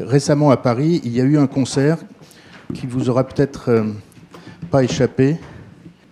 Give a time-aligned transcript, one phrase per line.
[0.00, 1.98] récemment à Paris, il y a eu un concert
[2.74, 3.84] qui vous aura peut-être euh,
[4.70, 5.36] pas échappé.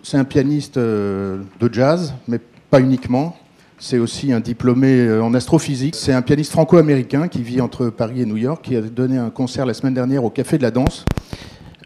[0.03, 2.39] C'est un pianiste euh, de jazz, mais
[2.69, 3.35] pas uniquement.
[3.77, 5.95] C'est aussi un diplômé euh, en astrophysique.
[5.95, 9.29] C'est un pianiste franco-américain qui vit entre Paris et New York, qui a donné un
[9.29, 11.05] concert la semaine dernière au Café de la Danse.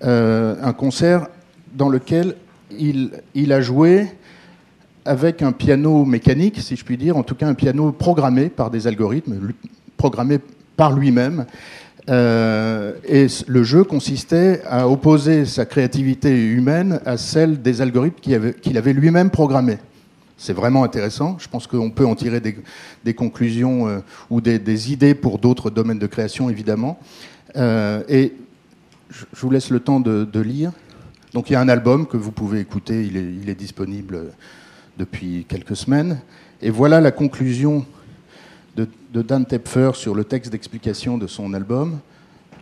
[0.01, 1.27] un concert
[1.73, 2.35] dans lequel
[2.77, 4.07] il, il a joué
[5.05, 8.69] avec un piano mécanique, si je puis dire, en tout cas un piano programmé par
[8.69, 9.53] des algorithmes,
[9.97, 10.39] programmé
[10.75, 11.45] par lui-même.
[12.09, 18.77] Euh, et le jeu consistait à opposer sa créativité humaine à celle des algorithmes qu'il
[18.77, 19.77] avait, lui-même programmés.
[20.37, 21.37] C'est vraiment intéressant.
[21.39, 25.99] Je pense qu'on peut en tirer des, conclusions euh, ou des, idées pour d'autres domaines
[25.99, 26.99] de création, évidemment.
[27.55, 28.33] Euh, et
[29.09, 30.71] je, vous laisse le temps de, lire.
[31.33, 34.33] Donc il y a un album que vous pouvez écouter, il est disponible
[34.97, 36.19] depuis quelques semaines.
[36.61, 37.85] Et voilà la conclusion
[39.13, 41.99] de, Dan Tepfer sur le texte d'explication de son album.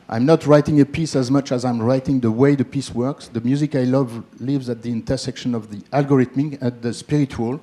[0.10, 3.30] I'm not writing a piece as much as I'm writing the way the piece works.
[3.32, 7.62] The music I love lives at the intersection of the algorithmic and the spiritual.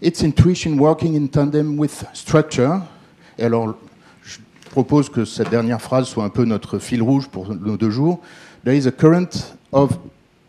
[0.00, 2.82] It's intuition working in tandem with structure.
[3.38, 7.90] Je propose que cette dernière phrase soit un peu notre fil rouge pour nos deux
[7.90, 8.20] jours.
[8.64, 9.96] There is a current of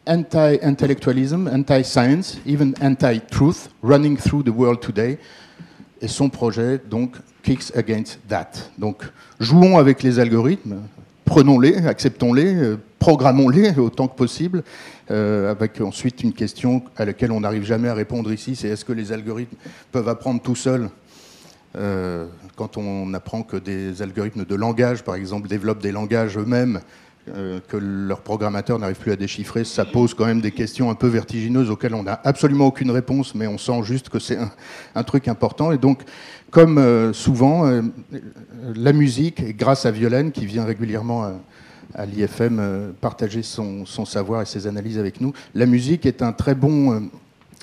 [0.08, 5.19] anti-intellectualism, anti-science, even anti-truth running through the world today.
[6.02, 8.50] Et son projet, donc, kicks against that.
[8.78, 9.04] Donc,
[9.40, 10.78] jouons avec les algorithmes,
[11.26, 14.64] prenons-les, acceptons-les, euh, programmons-les autant que possible,
[15.12, 18.86] euh, avec ensuite une question à laquelle on n'arrive jamais à répondre ici, c'est est-ce
[18.86, 19.58] que les algorithmes
[19.92, 20.90] peuvent apprendre tout seuls
[21.78, 26.80] euh, quand on apprend que des algorithmes de langage, par exemple, développent des langages eux-mêmes
[27.26, 31.08] que leurs programmateurs n'arrivent plus à déchiffrer, ça pose quand même des questions un peu
[31.08, 34.38] vertigineuses auxquelles on n'a absolument aucune réponse, mais on sent juste que c'est
[34.95, 35.72] un, truc important.
[35.72, 36.03] Et donc,
[36.52, 37.81] comme euh, souvent, euh,
[38.76, 41.23] la musique, grâce à Violaine, qui vient régulièrement
[41.96, 46.53] à, l'IFM partager son, savoir et ses analyses avec nous, la musique est un très
[46.53, 47.09] bon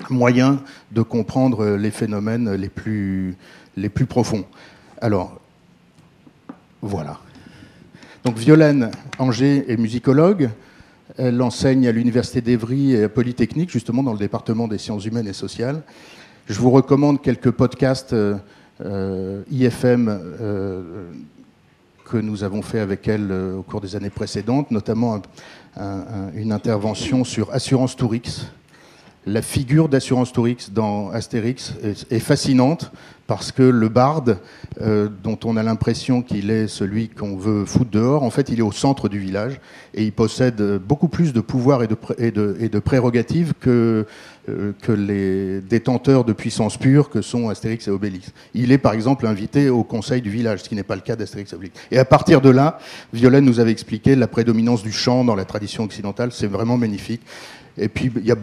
[0.09, 0.59] moyen
[0.91, 2.69] de comprendre les phénomènes les
[3.89, 4.45] plus profonds.
[4.99, 5.39] Alors,
[6.81, 7.19] voilà.
[8.23, 8.89] Donc Violaine
[9.19, 10.49] Angers est musicologue.
[11.17, 15.27] Elle enseigne à l'Université d'Evry et à Polytechnique, justement dans le département des sciences humaines
[15.27, 15.81] et sociales.
[16.47, 18.37] Je vous recommande quelques podcasts euh,
[18.79, 20.81] euh, IFM euh,
[22.05, 25.21] que nous avons fait avec elle au cours des années précédentes, notamment
[26.35, 28.45] une intervention sur Assurance Tourix,
[29.25, 31.73] la figure d'Assurance Tourix dans Astérix
[32.09, 32.91] est, fascinante
[33.25, 34.37] parce que le barde,
[34.81, 38.59] euh, dont on a l'impression qu'il est celui qu'on veut foutre dehors, en fait, il
[38.59, 39.61] est au centre du village
[39.93, 41.87] et il possède beaucoup plus de pouvoir et
[42.31, 44.05] de prérogatives que,
[44.49, 48.33] euh, que les détenteurs de puissance pure que sont Astérix et Obélix.
[48.53, 51.15] Il est, par exemple, invité au conseil du village, ce qui n'est pas le cas
[51.15, 51.79] d'Astérix et Obélix.
[51.91, 52.77] Et à partir de là,
[53.13, 56.33] Violaine nous avait expliqué la prédominance du chant dans la tradition occidentale.
[56.33, 57.21] C'est vraiment magnifique.
[57.77, 58.37] Et puis, il y a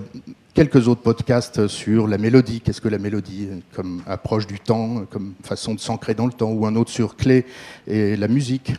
[0.55, 2.61] quelques autres podcasts sur la mélodie.
[2.61, 6.51] Qu'est-ce que la mélodie comme approche du temps, comme façon de s'ancrer dans le temps,
[6.51, 7.47] ou un autre sur Clé
[7.87, 8.73] et la musique,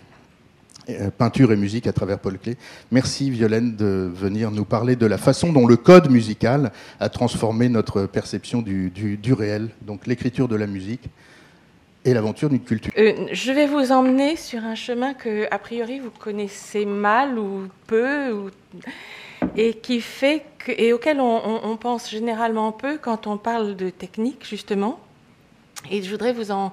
[0.90, 2.58] euh, peinture et musique à travers Paul Clé.
[2.92, 7.70] Merci Violaine de venir nous parler de la façon dont le code musical a transformé
[7.70, 8.92] notre perception du,
[9.34, 11.04] réel, donc l'écriture de la musique
[12.04, 12.92] et l'aventure d'une culture.
[12.98, 17.68] Euh, je vais vous emmener sur un chemin que, a priori, vous connaissez mal ou
[17.86, 18.32] peu.
[18.32, 18.50] Ou
[19.56, 25.00] et qui fait et auquel on, pense généralement peu quand on parle de technique justement.
[25.90, 26.72] Et je voudrais vous, en,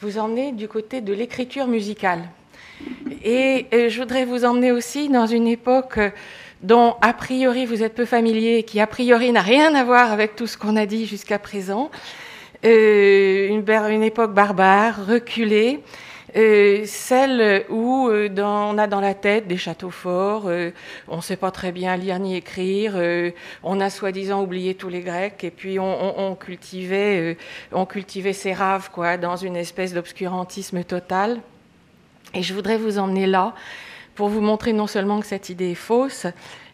[0.00, 2.28] vous emmener du côté de l'écriture musicale.
[3.24, 5.98] Et je voudrais vous emmener aussi dans une époque
[6.62, 10.34] dont a priori vous êtes peu familier, qui a priori n'a rien à voir avec
[10.34, 11.90] tout ce qu'on a dit jusqu'à présent.
[12.64, 15.80] Euh, une, époque barbare, reculée,
[16.36, 20.72] euh, celle où euh, on a dans la tête des châteaux forts, euh,
[21.06, 22.94] on ne sait pas très bien lire ni écrire,
[23.62, 27.36] on a soi-disant oublié tous les Grecs, et puis on, cultivait,
[27.72, 31.40] on cultivait ces raves quoi, dans une espèce d'obscurantisme total.
[32.34, 33.54] Et je voudrais vous emmener là
[34.14, 36.26] pour vous montrer non seulement que cette idée est fausse,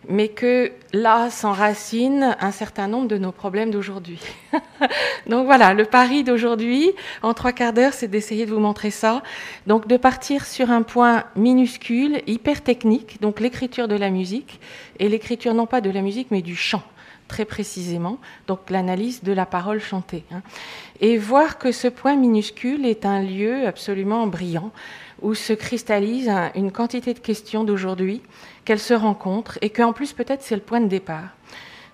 [0.09, 4.21] mais que là s'enracine un certain nombre de nos problèmes d'aujourd'hui.
[5.27, 6.93] Donc voilà, le pari d'aujourd'hui,
[7.23, 9.23] en trois quarts d'heure, c'est d'essayer de vous montrer ça.
[9.67, 14.61] Donc de partir sur un point minuscule, hyper technique, donc l'écriture de la musique,
[14.99, 16.83] et l'écriture non pas de la musique, mais du chant
[17.31, 18.19] très précisément,
[18.49, 20.25] donc l'analyse de la parole chantée.
[20.33, 20.43] Hein.
[21.01, 24.73] Et voir que ce point minuscule est un lieu absolument brillant
[25.23, 28.21] où se cristallise une quantité de questions d'aujourd'hui,
[28.65, 31.37] qu'elles se rencontrent et qu'en plus peut-être c'est le point de départ.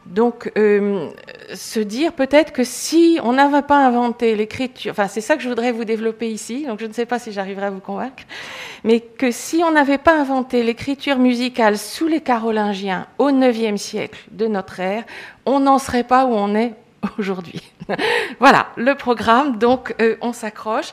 [0.06, 1.08] Donc, euh,
[1.54, 5.48] se dire peut-être que si on n'avait pas inventé l'écriture, enfin c'est ça que je
[5.48, 8.22] voudrais vous développer ici, donc je ne sais pas si j'arriverai à vous convaincre,
[8.84, 14.24] mais que si on n'avait pas inventé l'écriture musicale sous les Carolingiens au IXe siècle
[14.30, 15.04] de notre ère,
[15.44, 16.74] on n'en serait pas où on est
[17.18, 17.62] aujourd'hui.
[18.38, 20.92] voilà, le programme, donc euh, on s'accroche.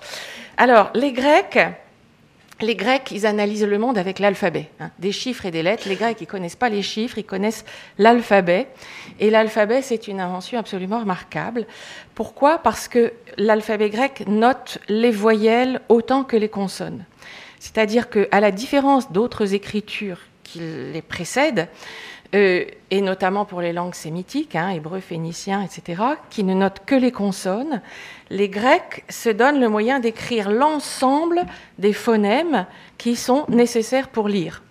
[0.57, 1.59] Alors, les Grecs,
[2.63, 5.87] les Grecs, ils analysent le monde avec l'alphabet, hein, des chiffres et des lettres.
[5.87, 7.65] Les Grecs, ils connaissent pas les chiffres, ils connaissent
[7.97, 8.67] l'alphabet.
[9.19, 11.65] Et l'alphabet, c'est une invention absolument remarquable.
[12.15, 12.57] Pourquoi?
[12.57, 17.05] Parce que l'alphabet grec note les voyelles autant que les consonnes.
[17.59, 21.67] C'est-à-dire qu'à la différence d'autres écritures qui les précèdent,
[22.33, 26.95] euh, et notamment pour les langues sémitiques, hein, hébreu, phénicien, etc., qui ne notent que
[26.95, 27.81] les consonnes,
[28.29, 31.43] les Grecs se donnent le moyen d'écrire l'ensemble
[31.77, 32.65] des phonèmes
[32.97, 34.63] qui sont nécessaires pour lire.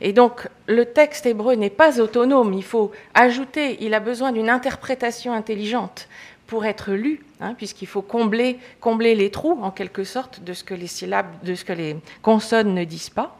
[0.00, 4.50] Et donc, le texte hébreu n'est pas autonome, il faut ajouter, il a besoin d'une
[4.50, 6.08] interprétation intelligente
[6.46, 10.62] pour être lu, hein, puisqu'il faut combler, combler les trous, en quelque sorte, de ce
[10.62, 13.38] que les syllabes, de ce que les consonnes ne disent pas.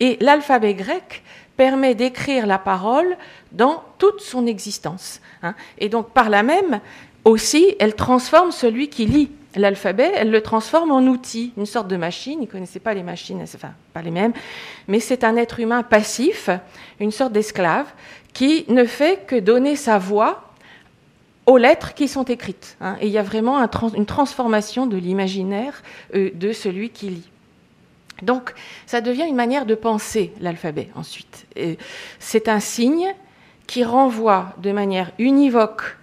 [0.00, 1.22] Et l'alphabet grec
[1.56, 3.16] permet d'écrire la parole
[3.52, 5.20] dans toute son existence.
[5.42, 5.54] Hein.
[5.78, 6.80] Et donc, par là même,
[7.24, 11.96] aussi, elle transforme celui qui lit l'alphabet, elle le transforme en outil, une sorte de
[11.96, 12.38] machine.
[12.40, 14.32] Ils ne connaissaient pas les machines, enfin, pas les mêmes,
[14.88, 16.50] mais c'est un être humain passif,
[17.00, 17.86] une sorte d'esclave,
[18.32, 20.50] qui ne fait que donner sa voix
[21.46, 22.76] aux lettres qui sont écrites.
[22.80, 22.96] Hein.
[23.00, 23.58] Et il y a vraiment
[23.94, 25.82] une transformation de l'imaginaire
[26.14, 27.30] euh, de celui qui lit.
[28.22, 28.54] Donc,
[28.86, 31.46] ça devient une manière de penser l'alphabet ensuite.
[32.18, 33.14] C'est un signe
[33.66, 35.96] qui renvoie de manière univoque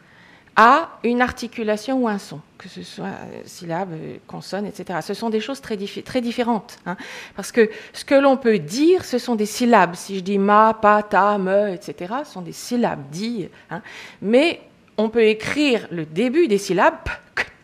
[0.56, 3.14] à une articulation ou un son, que ce soit
[3.46, 3.94] syllabe,
[4.28, 5.00] consonne, etc.
[5.02, 6.78] Ce sont des choses très, très différentes.
[6.86, 6.98] Hein.
[7.36, 9.96] parce que ce que l'on peut dire, ce sont des syllabes.
[9.96, 13.50] Si je dis ma, pa, ta, me, etc., ce sont des syllabes dites.
[13.70, 13.82] Hein.
[14.22, 14.62] mais
[14.98, 17.00] on peut écrire le début des syllabes,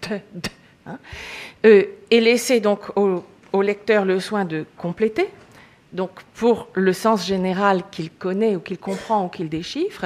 [0.85, 0.97] hein,
[1.65, 3.23] euh, et laisser donc au,
[3.53, 5.29] au lecteur le soin de compléter,
[5.93, 10.05] donc pour le sens général qu'il connaît ou qu'il comprend ou qu'il déchiffre.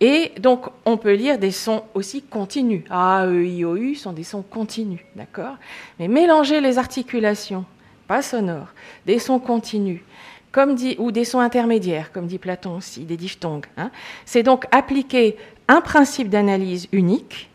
[0.00, 2.84] Et donc, on peut lire des sons aussi continus.
[2.90, 5.56] A, E, I, O, U sont des sons continus, d'accord?
[5.98, 7.64] Mais mélanger les articulations,
[8.06, 8.68] pas sonores,
[9.06, 10.00] des sons continus,
[10.52, 13.66] comme dit, ou des sons intermédiaires, comme dit Platon aussi, des diphtongues.
[13.78, 13.90] Hein,
[14.26, 15.36] c'est donc appliquer
[15.66, 17.48] un principe d'analyse unique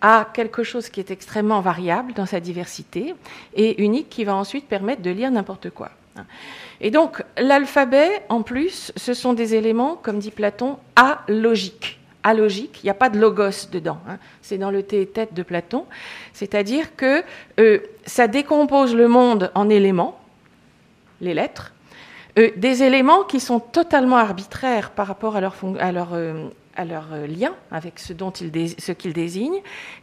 [0.00, 3.14] à quelque chose qui est extrêmement variable dans sa diversité
[3.54, 5.90] et unique qui va ensuite permettre de lire n'importe quoi.
[6.80, 11.98] Et donc, l'alphabet, en plus, ce sont des éléments, comme dit Platon, alogiques.
[12.22, 13.98] Alogiques, il n'y a pas de logos dedans.
[14.08, 14.18] Hein.
[14.42, 15.84] C'est dans le tête de Platon.
[16.32, 17.22] C'est-à-dire que
[17.60, 20.18] euh, ça décompose le monde en éléments,
[21.20, 21.72] les lettres,
[22.38, 26.84] euh, des éléments qui sont totalement arbitraires par rapport à leur, à leur, euh, à
[26.84, 29.62] leur euh, lien avec ce dont ils ce qu'ils désignent,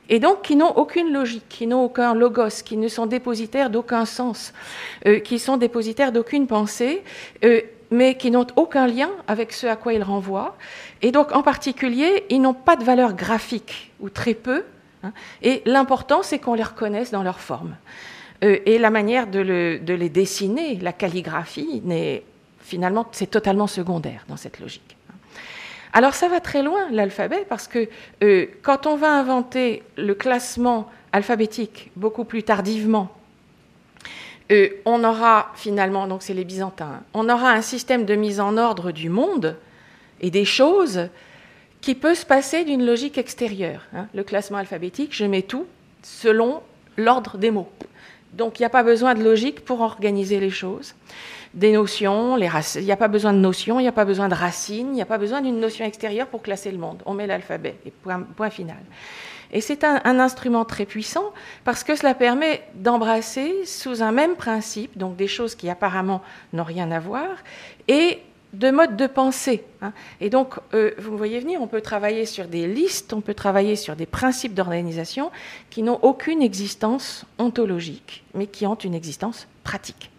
[0.10, 4.06] et donc qui n'ont aucune logique, qui n'ont aucun logos, qui ne sont dépositaires d'aucun
[4.06, 4.54] sens,
[5.06, 7.04] euh, qui sont dépositaires d'aucune pensée,
[7.44, 7.62] euh,
[7.92, 10.58] mais qui n'ont aucun lien avec ce à quoi ils renvoient.
[11.02, 14.64] Et donc en particulier, ils n'ont pas de valeur graphique, ou très peu,
[15.04, 17.76] hein, et l'important c'est qu'on les reconnaisse dans leur forme.
[18.42, 21.82] et la manière de, de les dessiner, la calligraphie,
[22.60, 24.93] finalement, c'est totalement secondaire dans cette logique.
[25.94, 27.88] Alors ça va très loin, l'alphabet, parce que
[28.24, 33.12] euh, quand on va inventer le classement alphabétique beaucoup plus tardivement,
[34.52, 38.58] euh, on aura finalement, donc c'est les Byzantins, on aura un système de mise en
[38.58, 39.56] ordre du monde
[40.20, 41.10] et des choses
[41.80, 43.82] qui peut se passer d'une logique extérieure.
[43.96, 44.08] Hein.
[44.16, 45.68] Le classement alphabétique, je mets tout
[46.02, 46.62] selon
[46.98, 47.70] l'ordre des mots.
[48.34, 50.96] Donc il n'y a pas besoin de logique pour organiser les choses
[51.54, 54.34] des notions, il n'y a pas besoin de notions, il n'y a pas besoin de
[54.34, 57.04] racines, il n'y a pas besoin d'une notion extérieure pour classer le monde.
[57.06, 58.82] On met l'alphabet, et point, final.
[59.52, 61.32] Et c'est un, instrument très puissant
[61.64, 66.64] parce que cela permet d'embrasser sous un même principe, donc des choses qui apparemment n'ont
[66.64, 67.28] rien à voir,
[67.88, 68.20] et
[68.54, 69.64] de modes de pensée.
[69.82, 69.94] Hein.
[70.22, 73.34] Et donc, euh, vous me voyez venir, on peut travailler sur des listes, on peut
[73.34, 75.32] travailler sur des principes d'organisation
[75.70, 80.13] qui n'ont aucune existence ontologique, mais qui ont une existence pratique.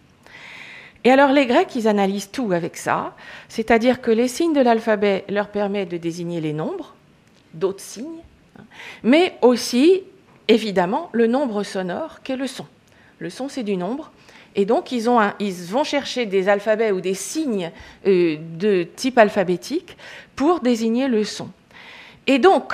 [1.05, 3.15] Et alors les Grecs, ils analysent tout avec ça,
[3.47, 6.95] c'est-à-dire que les signes de l'alphabet leur permettent de désigner les nombres,
[7.53, 8.23] d'autres signes,
[8.57, 8.63] hein,
[9.03, 10.01] mais aussi,
[10.47, 12.65] évidemment, le nombre sonore qu'est le son.
[13.19, 14.11] Le son, c'est du nombre.
[14.55, 17.71] Et donc, ils, ont ils vont chercher des alphabets ou des signes
[18.07, 19.97] euh, de type alphabétique
[20.35, 21.49] pour désigner le son.
[22.25, 22.73] Et donc,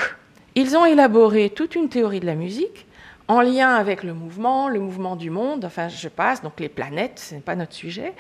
[0.56, 2.86] ils ont élaboré toute une théorie de la musique
[3.32, 7.18] en lien avec le mouvement, le mouvement du monde, enfin je passe, donc les planètes,
[7.18, 8.14] ce n'est pas notre sujet.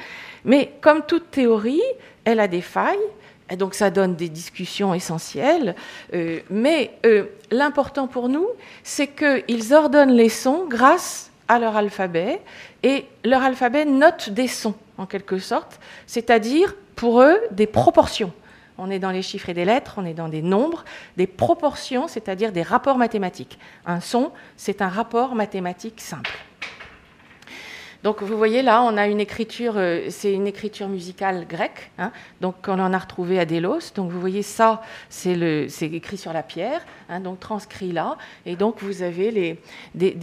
[0.45, 1.81] Mais comme toute théorie,
[2.23, 3.07] elle a des failles
[3.49, 5.75] Et donc ça donne des discussions essentielles.
[6.13, 8.47] Euh, mais euh, l'important pour nous,
[8.83, 12.39] c'est qu'ils ordonnent les sons grâce à leur alphabet.
[12.81, 18.31] Et leur alphabet note des sons, en quelque sorte, c'est-à-dire pour eux des proportions.
[18.77, 20.83] On est dans les chiffres et des lettres, on est dans des nombres,
[21.17, 23.59] des proportions, c'est-à-dire des rapports mathématiques.
[23.85, 26.31] Un son, c'est un rapport mathématique simple.
[28.03, 32.11] Donc vous voyez là, on a une écriture, euh, c'est une écriture musicale grecque, hein,
[32.39, 33.93] donc on en a retrouvé à Délos.
[33.93, 35.37] Donc vous voyez ça, c'est
[35.81, 39.59] écrit sur la pierre, hein, donc transcrit là, et donc vous avez
[39.93, 40.15] des,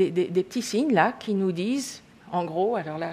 [0.42, 2.02] petits signes là qui nous disent
[2.32, 3.12] en gros, alors là,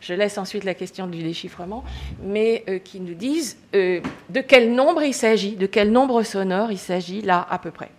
[0.00, 1.84] je, laisse ensuite la question du déchiffrement,
[2.22, 4.00] mais euh, qui nous disent euh,
[4.30, 7.90] de quel nombre il s'agit, de quel nombre sonore il s'agit là à peu près.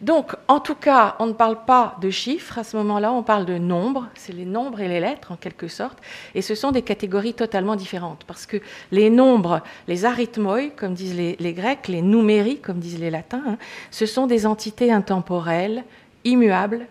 [0.00, 3.44] Donc, en tout cas, on ne parle pas de chiffres à ce moment-là, on parle
[3.44, 5.98] de nombres, c'est les nombres et les lettres en quelque sorte,
[6.34, 8.56] et ce sont des catégories totalement différentes, parce que
[8.92, 13.58] les nombres, les arithmoi, comme disent les, Grecs, les numéri, comme disent les Latins, hein,
[13.90, 15.84] ce sont des entités intemporelles,
[16.24, 16.86] immuables,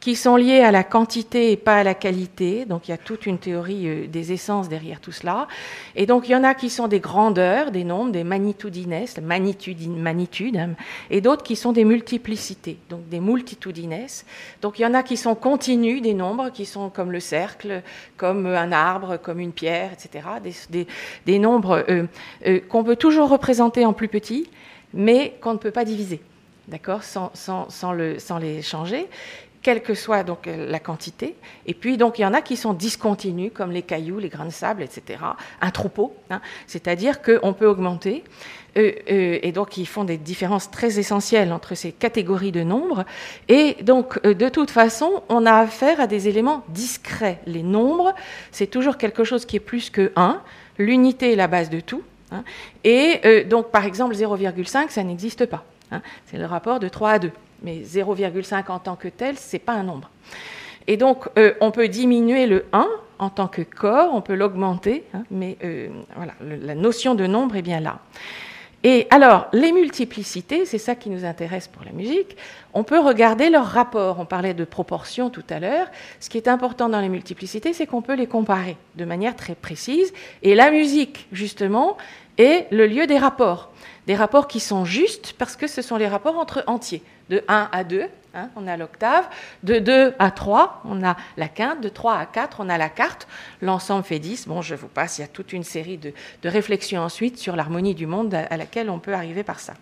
[0.00, 2.64] qui sont liées à la quantité et pas à la qualité.
[2.64, 5.48] Donc il y a toute une théorie euh, des essences derrière tout cela.
[5.94, 9.88] Et donc il y en a qui sont des grandeurs, des nombres, des magnitudines, magnitude,
[9.88, 10.70] magnitude, hein,
[11.10, 14.06] et d'autres qui sont des multiplicités, donc des multitudines.
[14.62, 17.82] Donc il y en a qui sont continus, des nombres qui sont comme le cercle,
[18.16, 20.26] comme un arbre, comme une pierre, etc.
[21.26, 22.04] Des, nombres euh,
[22.46, 24.48] euh, qu'on peut toujours représenter en plus petit,
[24.94, 26.20] mais qu'on ne peut pas diviser
[26.68, 27.92] d'accord, sans,
[28.40, 29.06] les changer
[29.66, 31.34] quelle que soit donc euh, la quantité.
[31.66, 34.44] Et puis donc il y en a qui sont discontinus, comme les cailloux, les grains
[34.44, 35.18] de sable, etc.
[35.60, 36.40] Un troupeau, hein.
[36.68, 38.22] c'est-à-dire qu'on peut augmenter.
[38.76, 43.04] Euh, euh, et donc ils font des différences très essentielles entre ces catégories de nombres.
[43.48, 47.40] Et donc de toute façon, on a affaire à des éléments discrets.
[47.46, 48.14] Les nombres,
[48.52, 50.42] c'est toujours quelque chose qui est plus que 1.
[50.78, 52.02] L'unité est la base de tout.
[52.30, 52.44] Hein.
[52.84, 55.64] Et donc par exemple 0,5, ça n'existe pas.
[55.90, 56.02] Hein.
[56.26, 57.32] C'est le rapport de 3 à 2
[57.62, 60.10] mais 0,5 en tant que tel, ce n'est pas un nombre.
[60.86, 62.86] Et donc, euh, on peut diminuer le 1
[63.18, 67.56] en tant que corps, on peut l'augmenter, hein, mais euh, voilà, la notion de nombre
[67.56, 67.98] est bien là.
[68.84, 72.36] Et alors, les multiplicités, c'est ça qui nous intéresse pour la musique,
[72.72, 74.20] on peut regarder leur rapport.
[74.20, 75.88] On parlait de proportion tout à l'heure.
[76.20, 79.56] Ce qui est important dans les multiplicités, c'est qu'on peut les comparer de manière très
[79.56, 80.12] précise.
[80.42, 81.96] Et la musique, justement,
[82.38, 83.72] est le lieu des rapports.
[84.06, 87.02] Des rapports qui sont justes parce que ce sont les rapports entre entiers.
[87.28, 89.28] De 1 à 2, hein, on a l'octave,
[89.64, 92.88] de 2 à 3, on a la quinte, de 3 à 4, on a la
[92.88, 93.26] carte,
[93.60, 94.46] l'ensemble fait 10.
[94.46, 96.12] Bon, je vous passe, il y a toute une série de,
[96.44, 99.74] réflexions ensuite sur l'harmonie du monde à, laquelle on peut arriver par ça.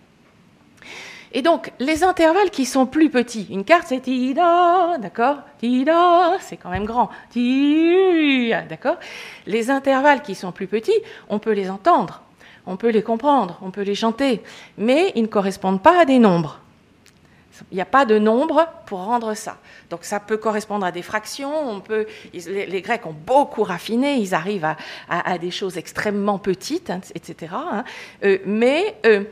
[1.33, 5.39] Et donc, les intervalles qui sont plus petits, une carte c'est tida, d'accord?
[5.59, 7.11] Tida, c'est quand même grand.
[7.31, 8.97] Tida, d'accord?
[9.45, 12.23] Les intervalles qui sont plus petits, on peut les entendre,
[12.67, 14.43] on peut les comprendre, on peut les chanter,
[14.79, 16.61] mais ils ne correspondent pas à des nombres.
[17.71, 19.59] Il n'y a pas de nombre pour rendre ça.
[19.91, 21.71] Donc ça peut correspondre à des fractions.
[21.71, 24.17] On peut, les, Grecs ont beaucoup raffiné.
[24.17, 24.75] Ils arrivent
[25.09, 27.53] à, des choses extrêmement petites, hein, etc.
[27.55, 27.85] Hein.
[28.25, 29.23] Euh, mais euh,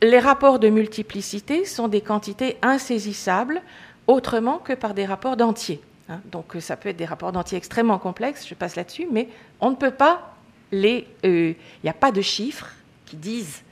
[0.00, 3.62] les rapports de multiplicité sont des quantités insaisissables
[4.08, 5.80] autrement que par des rapports d'entiers.
[6.08, 6.20] Hein.
[6.32, 8.46] Donc ça peut être des rapports d'entiers extrêmement complexes.
[8.48, 9.28] Je passe là-dessus, mais
[9.60, 10.31] on ne peut pas
[10.72, 12.70] Euh, il n'y a pas de chiffres
[13.06, 13.62] qui disent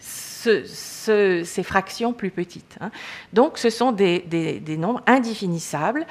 [0.00, 2.76] ces fractions plus petites.
[2.80, 2.90] Hein.
[3.32, 6.06] Donc ce sont des, nombres indéfinissables,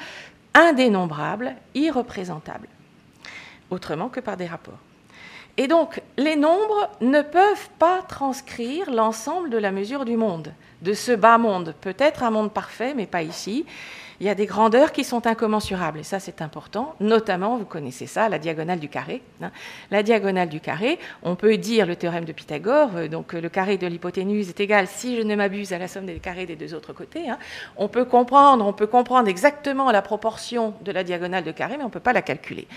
[0.54, 2.68] indénombrables, irreprésentables,
[3.70, 4.78] autrement que par des rapports.
[5.58, 10.94] Et donc, les nombres ne peuvent pas transcrire l'ensemble de la mesure du monde, de
[10.94, 11.74] ce bas monde.
[11.82, 13.66] Peut-être un monde parfait, mais pas ici
[14.22, 18.06] il y a des grandeurs qui sont incommensurables, et ça c'est important, notamment, vous connaissez
[18.06, 19.20] ça, la diagonale du carré.
[19.42, 19.50] Hein.
[19.90, 23.78] La diagonale du carré, on peut dire le théorème de Pythagore, euh, donc le carré
[23.78, 26.72] de l'hypoténuse est égal, si je ne m'abuse, à la somme des carrés des deux
[26.72, 27.28] autres côtés.
[27.28, 27.38] Hein.
[27.76, 31.82] On peut comprendre, on peut comprendre exactement la proportion de la diagonale de carré, mais
[31.82, 32.68] on ne peut pas la calculer.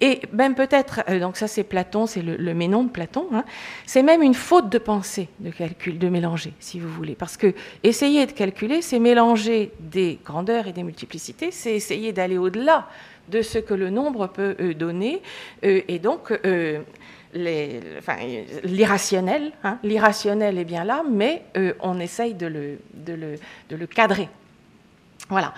[0.00, 3.44] Et même peut-être, euh, donc ça c'est Platon, c'est le, ménon de Platon, hein,
[3.84, 7.14] c'est même une faute de pensée de calcul, de mélanger, si vous voulez.
[7.14, 7.52] Parce que
[7.82, 12.88] essayer de calculer, c'est mélanger des grandeurs et des multiplicités, c'est essayer d'aller au-delà
[13.28, 15.20] de ce que le nombre peut euh, donner.
[15.64, 16.32] Euh, et donc,
[17.34, 21.42] l'irrationnel, hein, l'irrationnel est bien là, mais
[21.80, 23.34] on essaye de le, de, le,
[23.68, 24.30] de le cadrer.
[25.28, 25.52] Voilà.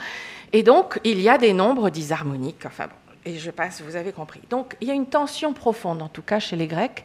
[0.53, 2.67] Et donc, il y a des nombres disharmoniques.
[2.67, 4.41] Enfin bon, et je passe, vous avez compris.
[4.51, 7.05] Donc il y a une tension profonde, en tout cas chez les Grecs,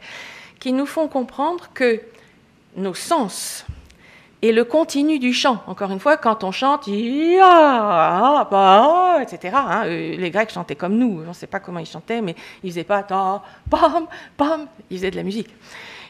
[0.59, 2.01] qui nous font comprendre que
[2.75, 3.65] nos sens,
[4.41, 5.63] et le continu du chant.
[5.67, 7.41] Encore une fois, quand on chante, etc.
[9.55, 11.23] Hein, euh, les Grecs chantaient comme nous.
[11.25, 14.07] On ne sait pas comment ils chantaient, mais ils faisaient pas ta, pam,
[14.37, 14.67] pam.
[14.89, 15.49] Ils faisaient de la musique.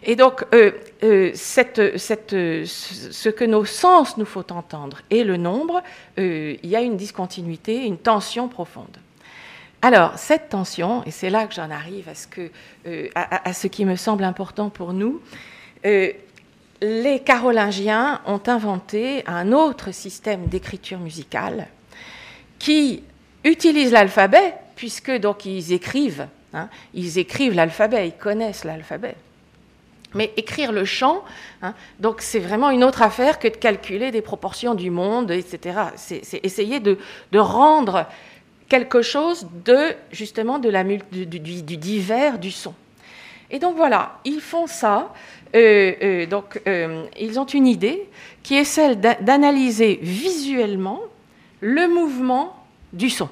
[0.04, 0.72] Et donc, euh,
[1.04, 5.82] euh, ce que nos sens nous faut entendre et le nombre,
[6.18, 8.98] il y a une discontinuité, une tension profonde.
[9.82, 12.50] Alors, cette tension, et c'est là que j'en arrive à ce, que,
[13.16, 15.22] à, à, ce qui me semble important pour nous,
[16.82, 21.68] les Carolingiens ont inventé un autre système d'écriture musicale
[22.60, 23.04] qui
[23.44, 29.16] utilise l'alphabet, puisque donc ils écrivent, hein, ils écrivent l'alphabet, ils connaissent l'alphabet.
[30.14, 31.24] Mais écrire le chant,
[31.62, 35.80] hein, donc c'est vraiment une autre affaire que de calculer des proportions du monde, etc.
[35.96, 36.98] C'est essayer de,
[37.36, 38.06] rendre
[38.70, 42.74] quelque chose de justement de la, du, du divers du son.
[43.50, 45.14] Et donc voilà, ils font ça
[45.56, 48.10] euh, euh, donc, euh, ils ont une idée
[48.44, 51.02] qui est celle d'analyser visuellement
[51.62, 52.56] le mouvement
[52.94, 53.30] du son.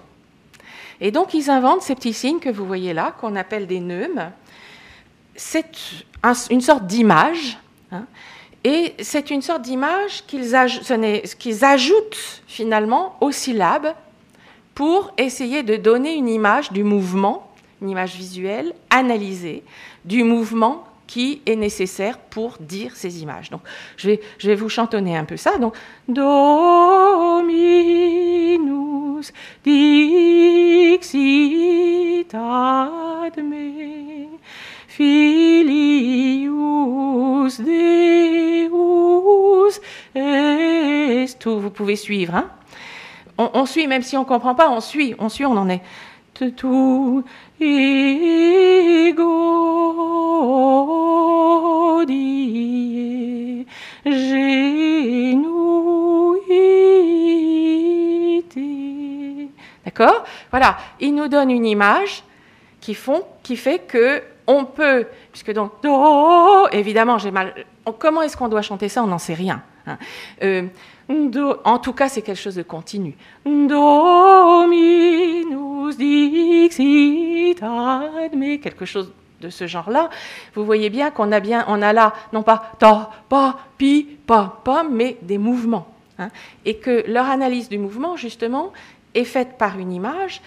[1.01, 4.31] Et donc, ils inventent ces petits signes que vous voyez là, qu'on appelle des neumes.
[5.35, 5.65] C'est
[6.49, 7.57] une sorte d'image.
[7.91, 8.05] Hein,
[8.63, 10.55] et c'est une sorte d'image qu'ils
[11.65, 13.93] ajoutent finalement aux syllabes
[14.75, 17.49] pour essayer de donner une image du mouvement,
[17.81, 19.63] une image visuelle analysée
[20.03, 23.49] du mouvement qui est nécessaire pour dire ces images.
[23.49, 23.61] Donc,
[23.97, 25.53] je vais, vous chantonner un peu ça.
[26.07, 26.91] Dominus
[29.63, 31.15] dixit
[34.87, 36.55] filius
[37.59, 39.79] Deus
[40.15, 41.45] est.
[41.45, 42.35] Vous pouvez suivre.
[42.35, 42.49] Hein
[43.37, 45.81] on, suit, même si on ne comprend pas, on suit, on suit, on en est.
[46.33, 47.23] Tout
[59.85, 60.25] D'accord?
[60.51, 62.23] Voilà, il nous donne une image
[62.81, 67.53] qui, font, qui fait que on peut, puisque donc do, évidemment j'ai mal.
[67.97, 69.03] Comment est-ce qu'on doit chanter ça?
[69.03, 69.63] On n'en sait rien.
[69.87, 69.97] Hein.
[70.43, 70.63] Euh,
[71.09, 73.15] en tout cas, c'est quelque chose de continu.
[73.45, 74.75] Dominus
[75.97, 77.59] dixit
[78.61, 80.09] quelque chose de ce genre-là.
[80.55, 84.61] Vous voyez bien qu'on a bien, on a là, non pas ta, pa, pi, pa,
[84.63, 85.87] pa, mais des mouvements.
[86.17, 86.29] Hein.
[86.63, 88.71] et que leur analyse du mouvement, justement,
[89.15, 90.41] est faite par une image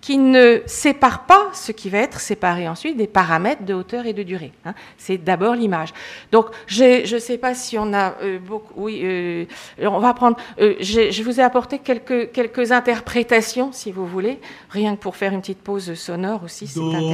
[0.00, 4.12] qui ne sépare pas ce qui va être séparé ensuite des paramètres de hauteur et
[4.12, 4.52] de durée.
[4.64, 4.74] Hein.
[4.96, 5.92] C'est d'abord l'image.
[6.30, 8.74] Donc, je ne sais pas si on a euh, beaucoup.
[8.76, 9.44] Oui, euh,
[9.80, 10.36] on va prendre.
[10.60, 14.38] Euh, je vous ai apporté quelques, quelques interprétations, si vous voulez,
[14.70, 17.08] rien que pour faire une petite pause sonore aussi, c'est intéressant.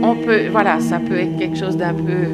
[0.00, 2.28] On peut, voilà, ça peut être quelque chose d'un peu.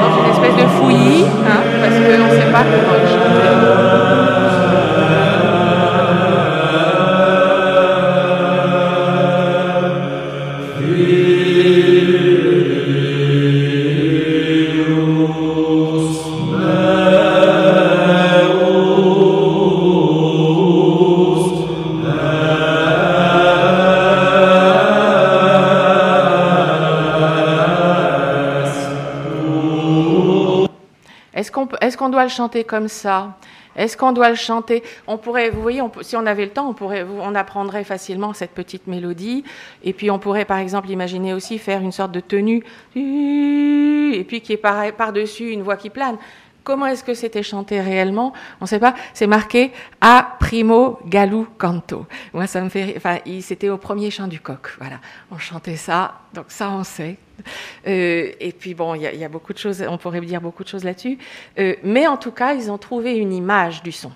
[0.00, 3.21] Dans une espèce de fouillis, hein, parce qu'on ne sait pas comment
[31.92, 33.36] Est-ce qu'on doit le chanter comme ça?
[33.76, 34.82] Est-ce qu'on doit le chanter?
[35.06, 38.52] On pourrait, vous voyez, si on avait le temps, on pourrait, on apprendrait facilement cette
[38.52, 39.44] petite mélodie.
[39.84, 42.64] Et puis on pourrait, par exemple, imaginer aussi faire une sorte de tenue,
[42.96, 46.16] et puis qui est par-dessus une voix qui plane.
[46.64, 48.32] Comment est-ce que c'était chanté réellement?
[48.60, 48.94] On ne sait pas.
[49.14, 52.06] C'est marqué a primo galou canto.
[52.32, 52.94] Moi, ça me fait.
[52.96, 54.76] Enfin, c'était au premier chant du coq.
[54.78, 56.20] Voilà, on chantait ça.
[56.34, 57.16] Donc ça, on sait.
[57.88, 59.84] Euh, et puis bon, il y, a beaucoup de choses.
[59.88, 61.18] On pourrait dire beaucoup de choses là-dessus.
[61.58, 64.12] Euh, mais en tout cas, ils ont trouvé une image du son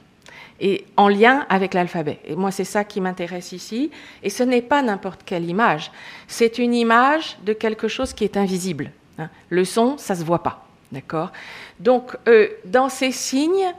[0.60, 2.18] et en lien avec l'alphabet.
[2.24, 3.90] Et moi, c'est ça qui m'intéresse ici.
[4.22, 5.90] Et ce n'est pas n'importe quelle image.
[6.28, 8.90] C'est une image de quelque chose qui est invisible.
[9.18, 9.28] Hein.
[9.50, 10.65] Le son, ça se voit pas.
[10.92, 11.32] D'accord
[11.80, 13.74] Donc, euh, dans ces signes,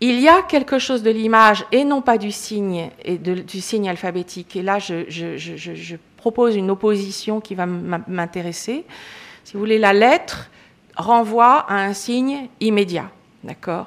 [0.00, 3.88] il y a quelque chose de l'image et non pas du signe, et du signe
[3.88, 4.56] alphabétique.
[4.56, 8.84] Et là, je, propose une opposition qui va m'intéresser.
[9.44, 10.50] Si vous voulez, la lettre
[10.96, 13.10] renvoie à un signe immédiat.
[13.42, 13.86] D'accord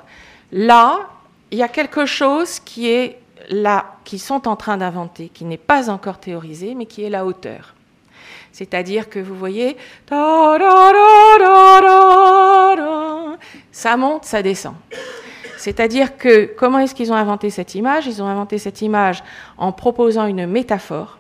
[0.52, 1.10] Là,
[1.52, 5.58] il y a quelque chose qui est là, qui sont en train d'inventer, qui n'est
[5.58, 7.76] pas encore théorisé, mais qui est la hauteur.
[8.54, 9.76] C'est-à-dire que vous voyez,
[13.72, 14.76] ça monte, ça descend.
[15.58, 18.06] C'est-à-dire que comment est-ce qu'ils ont inventé cette image?
[18.06, 19.24] Ils ont inventé cette image
[19.58, 21.18] en proposant une métaphore,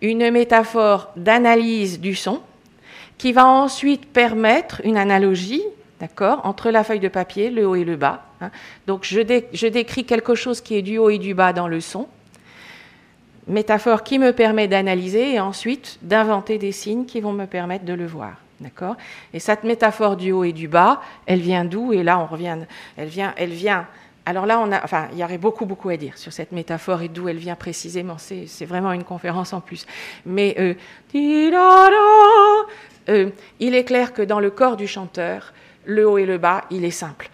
[0.00, 2.40] une métaphore d'analyse du son,
[3.18, 5.64] qui va ensuite permettre une analogie,
[6.00, 8.22] d'accord, entre la feuille de papier, le haut et le bas.
[8.40, 8.50] Hein.
[8.86, 9.20] Donc je,
[9.52, 12.06] je décris quelque chose qui est du haut et du bas dans le son,
[13.48, 17.94] métaphore qui me permet d'analyser et ensuite d'inventer des signes qui vont me permettre de
[17.94, 18.34] le voir.
[18.60, 18.96] D'accord?
[19.32, 21.92] Et cette métaphore du haut et du bas, elle vient d'où?
[21.92, 22.58] Et là, on revient.
[22.96, 23.32] Elle vient.
[23.36, 23.86] Elle vient
[24.28, 27.00] alors là, on a, enfin, il y aurait beaucoup, beaucoup à dire sur cette métaphore
[27.00, 28.18] et d'où elle vient précisément.
[28.18, 29.86] C'est vraiment une conférence en plus.
[30.26, 30.74] Mais euh,
[33.08, 35.54] euh, il est clair que dans le corps du chanteur,
[35.86, 37.30] le haut et le bas, il est simple.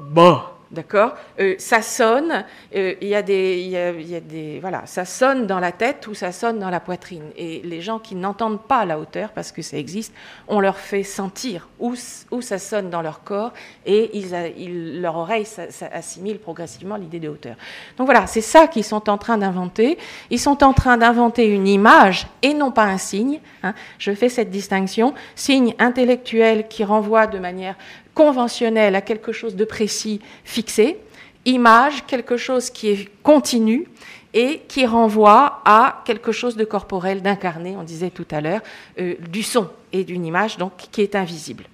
[0.00, 0.57] Bah.
[0.70, 1.14] D'accord?
[1.40, 2.44] Euh, Ça sonne,
[2.76, 4.58] euh, il y, a des, y, a, des.
[4.60, 7.24] Voilà, ça sonne dans la tête ou ça sonne dans la poitrine.
[7.36, 10.12] Et les gens qui n'entendent pas la hauteur, parce que ça existe,
[10.46, 11.94] on leur fait sentir où,
[12.30, 13.52] où ça sonne dans leur corps
[13.86, 15.46] et ils, leur oreille
[15.92, 17.56] assimile progressivement l'idée de hauteur.
[17.96, 19.96] Donc voilà, c'est ça qu'ils sont en train d'inventer.
[20.28, 23.40] Ils sont en train d'inventer une image et non pas un signe.
[23.62, 23.72] Hein.
[23.98, 25.14] Je fais cette distinction.
[25.34, 27.76] Signe intellectuel qui renvoie de manière
[28.18, 30.98] conventionnel à quelque chose de précis, fixé,
[31.44, 33.86] image, quelque chose qui est continu
[34.34, 38.60] et qui renvoie à quelque chose de corporel, d'incarné, on disait tout à l'heure,
[38.98, 41.66] euh, du son et d'une image donc qui est invisible.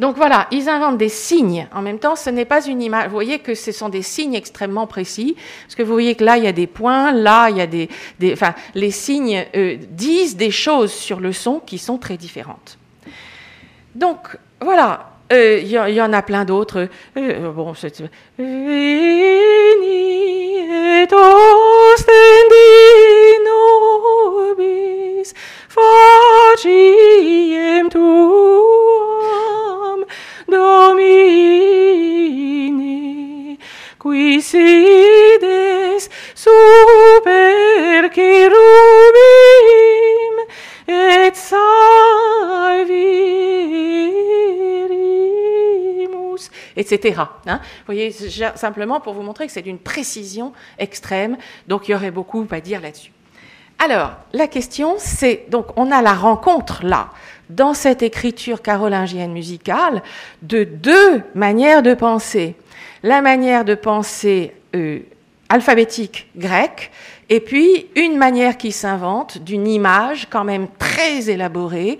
[0.00, 1.68] Donc voilà, ils inventent des signes.
[1.72, 3.04] En même temps, ce n'est pas une image.
[3.04, 6.38] Vous voyez que ce sont des signes extrêmement précis, parce que vous voyez que là,
[6.38, 7.88] il y a des points, là, il y a des...
[8.32, 12.78] enfin, les signes euh, disent des choses sur le son qui sont très différentes.
[13.94, 16.88] Donc, voilà, il euh, y, en a plein d'autres.
[17.16, 18.02] Euh, bon, c'est.
[18.38, 19.94] Veni
[40.88, 41.30] et et
[46.76, 47.22] etc.
[47.46, 47.60] Hein.
[47.62, 48.12] vous voyez,
[48.54, 51.36] simplement pour vous montrer que c'est d'une précision extrême,
[51.68, 53.12] donc il y aurait beaucoup à dire là-dessus.
[53.78, 57.10] Alors, la question, c'est, donc on a la rencontre là,
[57.50, 60.02] dans cette écriture carolingienne musicale,
[60.42, 62.54] de deux manières de penser.
[63.02, 65.00] La manière de penser euh,
[65.48, 66.90] alphabétique grecque,
[67.30, 71.98] et puis une manière qui s'invente d'une image quand même très élaborée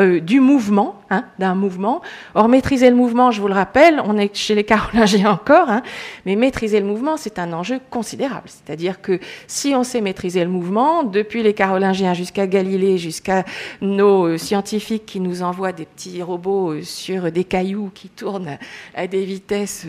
[0.00, 2.00] euh, du mouvement, hein, d'un mouvement.
[2.34, 5.82] Or, maîtriser le mouvement, je vous le rappelle, on est chez les Carolingiens encore, hein,
[6.26, 8.48] mais maîtriser le mouvement, c'est un enjeu considérable.
[8.48, 13.44] C'est-à-dire que si on sait maîtriser le mouvement, depuis les Carolingiens jusqu'à Galilée, jusqu'à
[13.80, 18.58] nos euh, scientifiques qui nous envoient des petits robots euh, sur des cailloux qui tournent
[18.94, 19.86] à des vitesses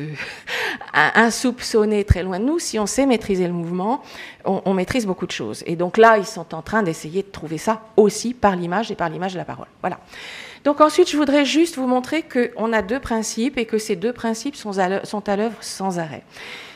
[0.94, 4.02] insoupçonnées très loin de nous, si on sait maîtriser le mouvement,
[4.46, 5.64] on, on maîtrise beaucoup de choses.
[5.66, 8.96] Et donc là, ils sont en train d'essayer de trouver ça aussi par l'image et
[8.96, 9.68] par l'image de la parole.
[9.82, 10.00] Voilà.
[10.66, 14.12] Donc ensuite, je voudrais juste vous montrer qu'on a deux principes et que ces deux
[14.12, 16.24] principes sont à l'œuvre sans arrêt.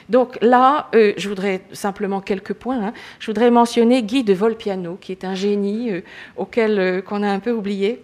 [0.10, 2.88] Donc là, euh, je voudrais simplement quelques points.
[2.88, 2.94] Hein.
[3.20, 6.02] Je voudrais mentionner Guy de Volpiano, qui est un génie euh,
[6.36, 8.04] auquel euh, qu'on a un peu oublié.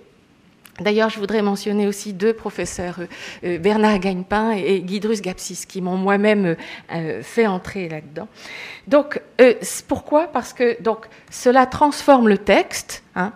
[0.80, 3.00] D'ailleurs, je voudrais mentionner aussi deux professeurs,
[3.42, 6.58] Bernard Gagnepin et, Guy Drus Gapsis, qui m'ont moi-même
[7.22, 8.28] fait entrer là-dedans.
[8.86, 9.22] Donc,
[9.88, 10.28] pourquoi?
[10.28, 13.04] Parce que donc cela transforme le texte.
[13.16, 13.32] Hein,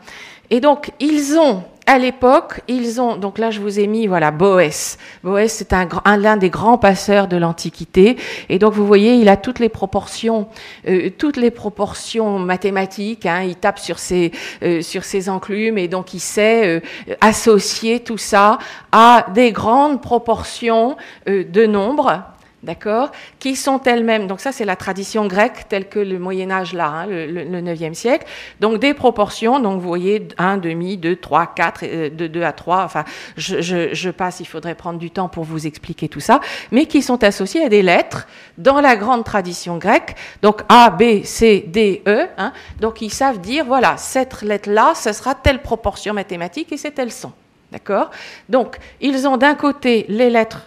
[0.52, 4.32] et donc, ils ont, à l'époque, ils ont, donc là je vous ai mis, voilà,
[4.32, 4.98] Boès.
[5.24, 8.18] Boès, c'est un, l'un des grands passeurs de l'Antiquité.
[8.50, 10.48] Et donc, vous voyez, il a toutes les proportions,
[10.88, 13.26] euh, toutes les proportions mathématiques.
[13.26, 14.32] Hein, il tape sur ses,
[14.64, 16.80] euh, sur ses enclumes et donc il sait euh,
[17.22, 18.58] associer tout ça
[18.92, 22.24] à des grandes proportions de nombres
[22.64, 26.74] d'accord, qui sont elles-mêmes, donc ça c'est la tradition grecque telle que le Moyen Âge
[26.74, 28.26] là, hein, le, 9e siècle,
[28.60, 32.84] donc des proportions, donc vous voyez 1, demi, 2, 3, 4, de 2 à 3,
[32.84, 33.06] enfin
[33.38, 36.42] je, passe, il faudrait prendre du temps pour vous expliquer tout ça,
[36.72, 41.24] mais qui sont associées à des lettres dans la grande tradition grecque, donc A, B,
[41.24, 46.14] C, D, E, hein, donc ils savent dire, voilà, cette lettre-là, ce sera telle proportion
[46.14, 47.32] mathématique et c'est tel son.
[47.72, 48.10] D'accord?
[48.48, 50.64] Donc, ils ont d'un côté les lettres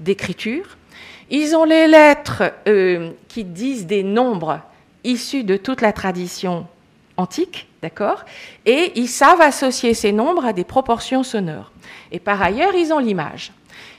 [0.00, 0.76] d'écriture,
[1.30, 2.52] ils ont les lettres
[3.28, 4.60] qui disent des nombres
[5.04, 6.66] issus de toute la tradition
[7.16, 8.24] antique, D'accord?
[8.64, 11.70] Et ils savent associer ces nombres à des proportions sonores.
[12.12, 13.52] Et par ailleurs, ils ont l'image.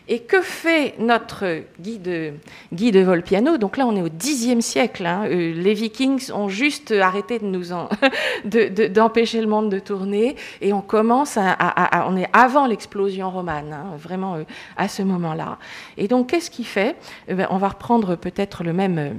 [0.08, 2.36] Et que fait notre guide,
[2.72, 3.58] guide Volpiano?
[3.58, 5.06] Donc là, on est au Xe siècle.
[5.06, 5.24] Hein.
[5.26, 7.66] Euh, les Vikings ont juste arrêté de nous
[8.94, 13.98] d'empêcher le monde de tourner, et on commence à, on est avant l'explosion romane, hein,
[13.98, 14.44] vraiment euh,
[14.78, 15.58] à ce moment-là.
[15.98, 16.96] Et donc, qu'est-ce qu'il fait?
[17.28, 18.98] Eh ben, On va reprendre peut-être le même.
[19.00, 19.14] Euh,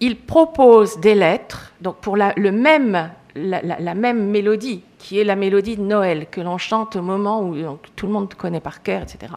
[0.00, 5.76] il propose des lettres, donc pour le même, la même mélodie qui est la mélodie
[5.76, 7.56] de Noël que l'on chante au moment où
[7.94, 9.32] tout le monde connaît par cœur, etc.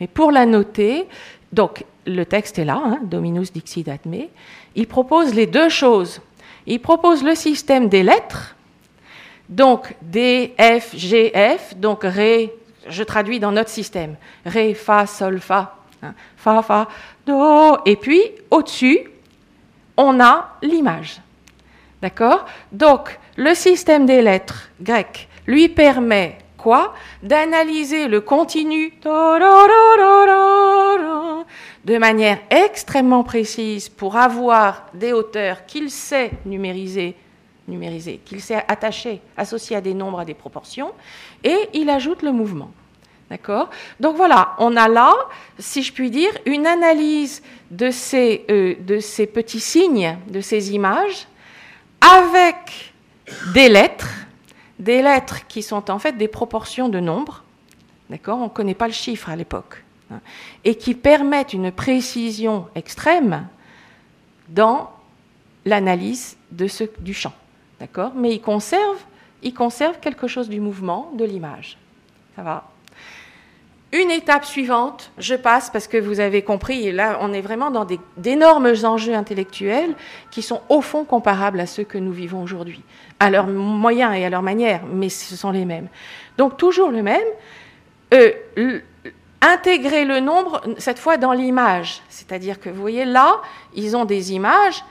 [0.00, 1.06] Mais pour la noter,
[1.52, 4.24] donc le texte est là, hein, Dominus Dixit Me,
[4.74, 6.20] il propose les deux choses.
[6.66, 8.56] Il propose le système des lettres,
[9.48, 12.52] donc D, F, G, F, donc Ré,
[12.88, 16.88] je traduis dans notre système, Ré, Fa, Sol, Fa, hein, Fa, Fa,
[17.26, 19.10] Do, et puis au-dessus,
[19.96, 21.20] on a l'image.
[22.04, 22.44] D'accord?
[22.70, 26.92] Donc, le système des lettres grecques lui permet quoi?
[27.22, 28.92] D'analyser le continu
[31.82, 37.16] de manière extrêmement précise pour avoir des hauteurs qu'il sait numériser,
[37.68, 40.92] numériser qu'il sait attacher, associer à des nombres, à des proportions,
[41.42, 42.70] et il ajoute le mouvement.
[43.30, 43.70] D'accord?
[43.98, 45.14] Donc voilà, on a là,
[45.58, 50.74] si je puis dire, une analyse de ces, euh, de ces petits signes, de ces
[50.74, 51.26] images,
[52.04, 52.92] avec
[53.54, 54.10] des lettres,
[54.78, 57.44] des lettres qui sont en fait des proportions de nombres,
[58.10, 60.20] d'accord On ne connaît pas le chiffre à l'époque, hein,
[60.64, 63.46] et qui permettent une précision extrême
[64.48, 64.90] dans
[65.64, 67.32] l'analyse du chant,
[67.80, 69.04] d'accord Mais ils conservent,
[69.42, 71.78] ils conservent quelque chose du mouvement, de l'image.
[72.36, 72.70] Ça va?
[73.94, 77.70] Une étape suivante, je passe parce que vous avez compris, et là on est vraiment
[77.70, 79.94] dans d'énormes enjeux intellectuels
[80.32, 82.82] qui sont au fond comparables à ceux que nous vivons aujourd'hui,
[83.20, 85.86] à leurs moyens et à leur manière, mais ce sont les mêmes.
[86.36, 87.22] Donc toujours le même,
[88.12, 88.32] euh,
[89.40, 93.40] intégrer le nombre, cette fois dans l'image, c'est-à-dire que vous voyez là,
[93.76, 94.84] ils ont des images,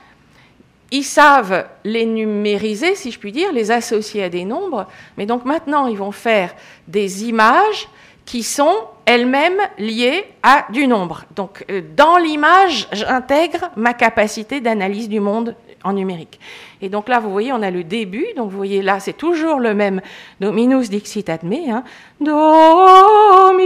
[0.90, 4.86] ils savent les numériser, si je puis dire, les associer à des nombres,
[5.18, 6.54] mais donc maintenant ils vont faire
[6.88, 7.86] des images
[8.26, 8.74] qui sont
[9.06, 11.24] elles-mêmes liées à du nombre.
[11.36, 16.40] Donc euh, dans l'image, j'intègre ma capacité d'analyse du monde en numérique.
[16.80, 18.26] Et donc là, vous voyez, on a le début.
[18.36, 20.00] Donc vous voyez là, c'est toujours le même
[20.40, 21.70] Dominus dixit ad me.
[21.70, 21.84] Hein.
[22.20, 23.60] Dominus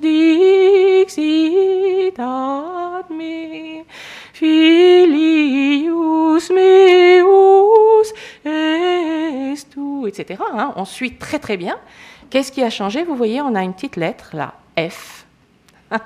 [0.00, 1.18] dixit
[2.18, 3.84] ad me.
[4.32, 5.94] Filius
[6.50, 8.12] meus
[8.44, 10.42] estu, etc.
[10.52, 10.72] Hein.
[10.76, 11.78] On suit très très bien.
[12.30, 13.04] Qu'est-ce qui a changé?
[13.04, 15.26] Vous voyez, on a une petite lettre là, F.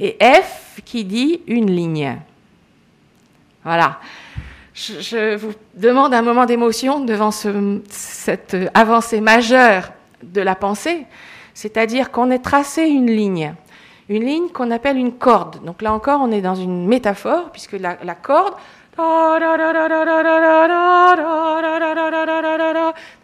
[0.00, 2.18] Et F qui dit une ligne.
[3.62, 3.98] Voilà.
[4.74, 11.06] Je, vous demande un moment d'émotion devant cette avancée majeure de la pensée,
[11.54, 13.54] c'est-à-dire qu'on ait tracé une ligne,
[14.08, 15.64] une ligne qu'on appelle une corde.
[15.64, 18.54] Donc là encore, on est dans une métaphore, puisque la corde,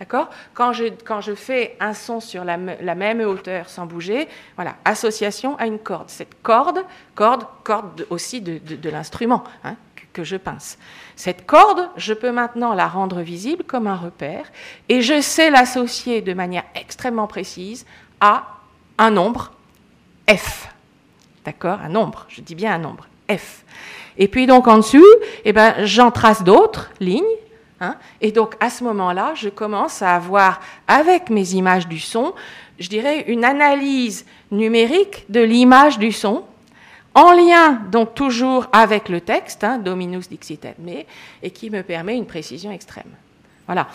[0.00, 4.76] D'accord quand je, quand je fais un son sur la, même hauteur sans bouger, voilà,
[4.84, 6.08] association à une corde.
[6.10, 9.76] Cette corde, corde, corde aussi de, l'instrument hein,
[10.12, 10.76] que, je pince.
[11.14, 14.50] Cette corde, je peux maintenant la rendre visible comme un repère
[14.88, 17.86] et je sais l'associer de manière extrêmement précise
[18.20, 18.58] à
[18.98, 19.52] un nombre
[20.28, 20.68] F.
[21.44, 23.64] D'accord Un nombre, je dis bien un nombre F.
[24.18, 25.04] Et puis donc en dessous,
[25.44, 27.22] eh ben, j'en trace d'autres lignes.
[27.80, 32.34] Hein, et donc à ce moment-là, je commence à avoir, avec mes images du son,
[32.78, 36.44] je dirais une analyse numérique de l'image du son,
[37.14, 41.04] en lien donc toujours avec le texte, hein, Dominus dixit me,
[41.42, 43.12] et qui me permet une précision extrême.
[43.66, 43.88] Voilà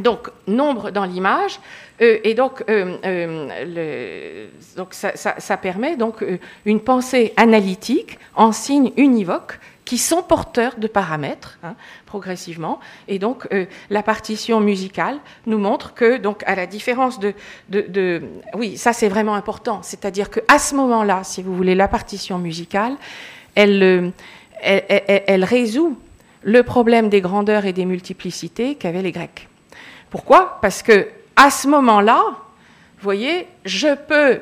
[0.00, 1.58] donc nombre dans l'image,
[2.02, 6.24] euh, et donc, euh, euh, donc ça, permet donc
[6.64, 12.80] une pensée analytique en signes univoques qui sont porteurs de paramètres hein, progressivement.
[13.06, 13.48] Et donc
[13.88, 17.34] la partition musicale nous montre que, donc à la différence de,
[17.68, 18.22] de,
[18.54, 22.38] oui, ça c'est vraiment important, c'est-à-dire que à ce moment-là, si vous voulez, la partition
[22.38, 22.96] musicale,
[23.54, 24.12] elle,
[24.60, 25.96] elle, elle résout
[26.42, 29.48] le problème des grandeurs et des multiplicités qu'avaient les Grecs.
[30.10, 30.58] Pourquoi?
[30.60, 34.40] Parce que à ce moment-là, vous voyez, je peux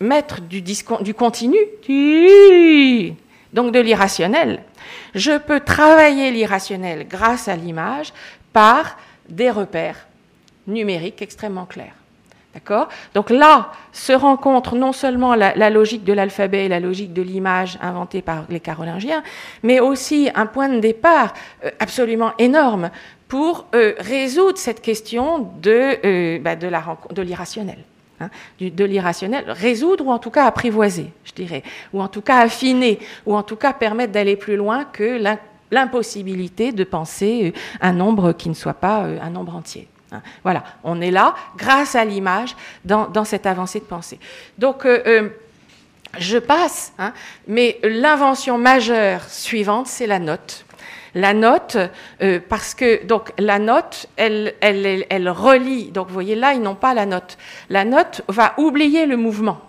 [0.00, 1.58] mettre du, du continu,
[3.52, 4.62] donc de l'irrationnel.
[5.14, 8.12] Je peux travailler l'irrationnel grâce à l'image
[8.52, 8.96] par
[9.28, 10.06] des repères
[10.66, 11.94] numériques extrêmement clairs.
[12.54, 12.88] D'accord?
[13.12, 17.76] Donc là se rencontre non seulement la, logique de l'alphabet et la logique de l'image
[17.82, 19.22] inventée par les Carolingiens,
[19.62, 22.90] mais aussi un point de départ euh, absolument énorme
[23.28, 27.78] pour euh, résoudre cette question de, euh, bah, de l'irrationnel.
[28.18, 31.62] Hein, de l'irrationnel, résoudre ou en tout cas apprivoiser, je dirais,
[31.92, 35.20] ou en tout cas affiner, ou en tout cas permettre d'aller plus loin que
[35.70, 39.86] l'impossibilité de penser un nombre qui ne soit pas un nombre entier.
[40.12, 40.22] Hein.
[40.42, 44.18] Voilà, on est là grâce à l'image dans, cette avancée de pensée.
[44.58, 45.28] Donc, euh, euh,
[46.18, 47.12] je passe, hein,
[47.46, 50.65] mais l'invention majeure suivante, c'est la note.
[51.16, 51.78] La note,
[52.20, 55.90] euh, parce que donc la note, elle, elle, relie.
[55.90, 57.38] Donc vous voyez là, ils n'ont pas la note.
[57.70, 59.62] La note va oublier le mouvement.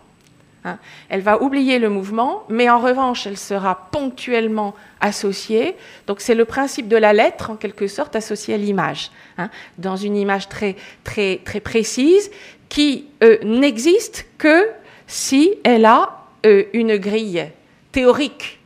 [0.66, 0.78] Hein.
[1.08, 5.78] Elle va oublier le mouvement, mais en revanche, elle sera ponctuellement associée.
[6.06, 9.96] Donc c'est le principe de la lettre, en quelque sorte, associée à l'image, hein, dans
[9.96, 12.30] une image très, très, très précise,
[12.68, 14.68] qui euh, n'existe que
[15.08, 17.46] si elle a euh, une grille
[17.94, 18.57] théorique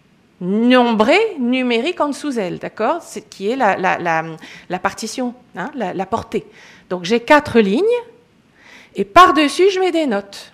[0.42, 3.02] nombrée, numérique en dessous elle, d'accord?
[3.30, 6.46] Qui est la, la, partition, hein, la portée.
[6.90, 7.86] Donc j'ai quatre lignes,
[8.96, 10.52] et par-dessus, je mets des notes.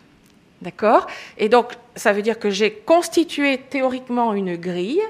[0.62, 1.08] D'accord?
[1.38, 5.02] Et donc, ça veut dire que j'ai constitué théoriquement une grille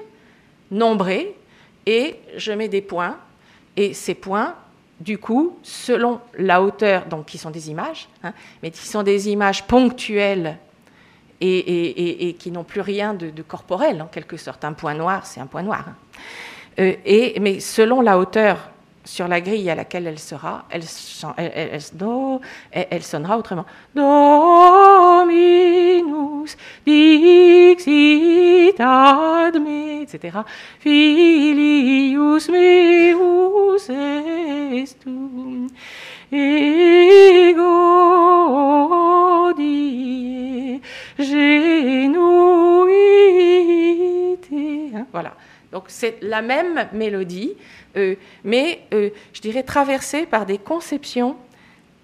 [0.71, 1.35] nombrée
[1.85, 3.17] et je mets des points.
[3.75, 4.55] Et ces points,
[4.99, 9.29] du coup, selon la hauteur, donc qui sont des images, hein, mais qui sont des
[9.29, 10.57] images ponctuelles
[11.41, 14.65] et, qui n'ont plus rien de, corporel, en quelque sorte.
[14.65, 15.85] Un point noir, c'est un point noir.
[16.79, 18.69] Euh, et, mais selon la hauteur
[19.03, 20.83] sur la grille à laquelle elle sera, elle,
[23.01, 23.65] sonnera autrement.
[23.95, 25.37] Dominus
[26.85, 30.39] dixit ad me, etc.
[30.79, 35.67] Filius meus estum.
[36.29, 37.63] Ego
[39.57, 40.81] die
[41.19, 42.17] genuite.
[44.95, 45.33] Hein, voilà.
[45.71, 47.53] Donc c'est la même mélodie,
[47.97, 51.35] euh, mais euh, je dirais traversée par des conceptions,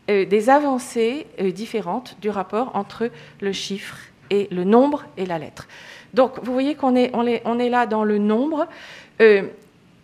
[0.10, 3.10] euh, des avancées différentes du rapport entre
[3.42, 3.98] le chiffre
[4.30, 5.68] et le nombre et la lettre.
[6.14, 8.68] Donc vous voyez qu'on est, on est, on est là dans le nombre.
[9.20, 9.48] je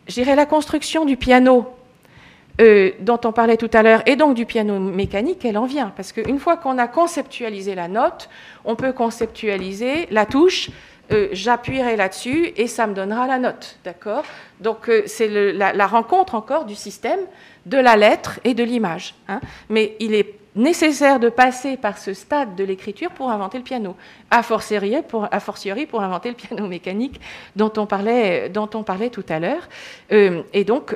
[0.08, 1.68] dirais la construction du piano
[3.00, 5.94] dont on parlait tout à l'heure, et donc du piano mécanique, elle en vient.
[5.96, 8.30] Parce qu'une fois qu'on a conceptualisé la note,
[8.66, 10.70] on peut conceptualiser la touche,
[11.12, 14.24] euh, j'appuierai là-dessus et ça me donnera la note, d'accord?
[14.60, 17.20] Donc euh, c'est la, rencontre encore du système,
[17.66, 19.16] de la lettre et de l'image.
[19.28, 19.42] Hein.
[19.70, 23.96] Mais il est nécessaire de passer par ce stade de l'écriture pour inventer le piano,
[24.32, 25.24] a fortiori pour,
[26.04, 27.20] inventer le piano mécanique
[27.56, 28.50] dont on parlait,
[29.12, 29.68] tout à l'heure.
[30.12, 30.96] Euh, et donc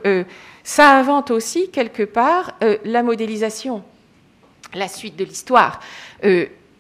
[0.64, 3.84] ça invente aussi quelque part la modélisation,
[4.74, 5.80] la suite de l'histoire.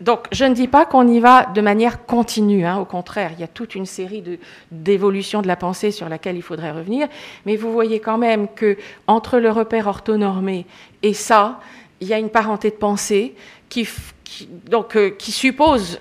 [0.04, 3.40] Donc, je ne dis pas qu'on y va de manière continue, hein, au contraire, il
[3.40, 4.22] y a toute une série
[4.70, 7.08] d'évolutions de, la pensée sur laquelle il faudrait revenir,
[7.46, 10.66] mais vous voyez quand même que entre le repère orthonormé
[11.04, 11.62] et ça,
[12.04, 13.34] il y a une parenté de pensée
[13.78, 16.00] euh, qui suppose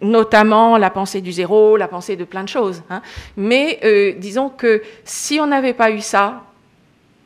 [0.00, 2.82] notamment la pensée du zéro, la pensée de plein de choses.
[2.90, 3.02] Hein.
[3.36, 6.44] Mais euh, disons que si on n'avait pas eu ça,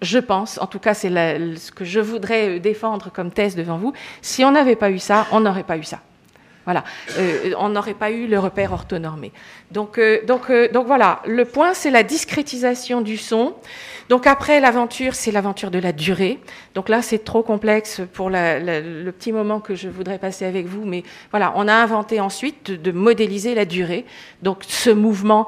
[0.00, 3.76] je pense, en tout cas c'est ce que je voudrais euh, défendre comme thèse devant
[3.76, 6.00] vous, si on n'avait pas eu ça, on n'aurait pas eu ça.
[6.64, 6.84] Voilà,
[7.18, 9.32] euh, on n'aurait pas eu le repère orthonormé.
[9.70, 13.54] Donc, euh, donc, donc voilà, le point c'est la discrétisation du son.
[14.10, 16.40] Donc après l'aventure, c'est l'aventure de la durée.
[16.74, 20.84] Donc là, c'est trop complexe pour le petit moment que je voudrais passer avec vous,
[20.84, 24.04] mais voilà, on a inventé ensuite de, modéliser la durée.
[24.42, 25.46] Donc ce mouvement,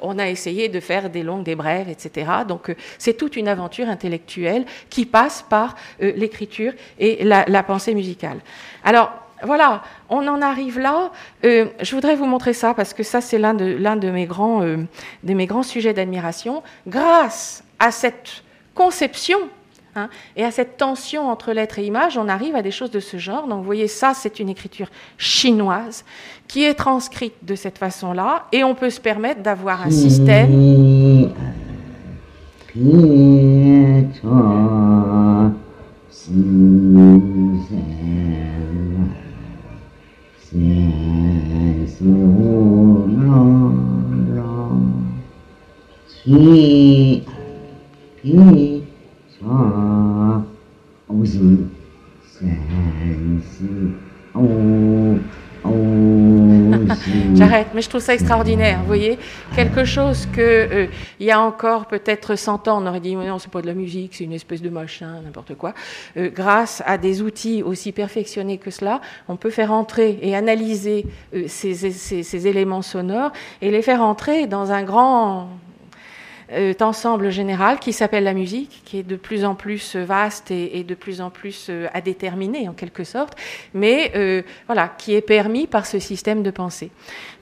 [0.00, 2.28] on a essayé de faire des longues, des brèves, etc.
[2.48, 7.94] Donc euh, c'est toute une aventure intellectuelle qui passe par euh, l'écriture et la pensée
[7.94, 8.38] musicale.
[8.84, 11.10] Alors voilà, on en arrive là.
[11.44, 14.78] Euh, je voudrais vous montrer ça parce que ça, c'est l'un de, mes grands, euh,
[15.22, 16.62] mes grands sujets d'admiration.
[16.86, 18.42] Grâce à cette
[18.74, 19.38] conception
[19.94, 23.00] hein, et à cette tension entre lettres et images, on arrive à des choses de
[23.00, 23.46] ce genre.
[23.46, 26.04] Donc, vous voyez, ça, c'est une écriture chinoise
[26.48, 31.32] qui est transcrite de cette façon-là et on peut se permettre d'avoir un système.
[36.26, 36.32] 四
[37.68, 37.78] 三
[40.42, 43.22] 三四五六
[46.08, 47.22] 七
[48.20, 48.82] 七
[49.38, 50.44] 上
[51.06, 51.58] 五十
[52.24, 52.50] 三
[53.40, 53.92] 四
[54.34, 55.20] 五。
[57.34, 58.80] J'arrête, mais je trouve ça extraordinaire.
[58.80, 59.18] Vous voyez,
[59.54, 60.86] quelque chose que euh,
[61.20, 63.74] il y a encore peut-être 100 ans, on aurait dit non, c'est pas de la
[63.74, 65.74] musique, c'est une espèce de machin, n'importe quoi.
[66.16, 71.06] Euh, grâce à des outils aussi perfectionnés que cela, on peut faire entrer et analyser
[71.34, 75.48] euh, ces, ces, ces éléments sonores et les faire entrer dans un grand
[76.80, 80.84] ensemble général qui s'appelle la musique, qui est de plus en plus vaste et, et
[80.84, 83.34] de plus en plus euh, à déterminer en quelque sorte,
[83.74, 86.90] mais euh, voilà, qui est permis par ce système de pensée.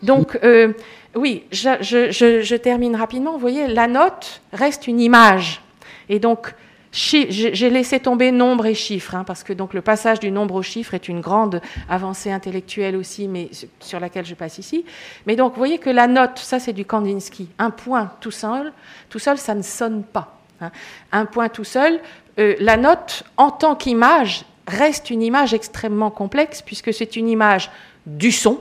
[0.03, 0.73] Donc, euh,
[1.15, 3.33] oui, je, je, je, je, termine rapidement.
[3.33, 5.63] Vous voyez, la note reste une image.
[6.09, 6.55] Et donc,
[6.95, 10.63] j'ai laissé tomber nombre et chiffres, hein, parce que donc le passage du nombre au
[10.63, 14.85] chiffre est une grande avancée intellectuelle aussi, mais sur laquelle je passe ici.
[15.27, 18.73] Mais donc, vous voyez que la note, ça c'est du Kandinsky, un point tout seul,
[19.09, 20.39] tout seul, ça ne sonne pas.
[20.61, 20.71] Hein.
[21.11, 21.99] Un point tout seul,
[22.39, 27.73] euh, la note en tant qu'image reste une image extrêmement complexe, puisque c'est une image
[28.07, 28.61] du son.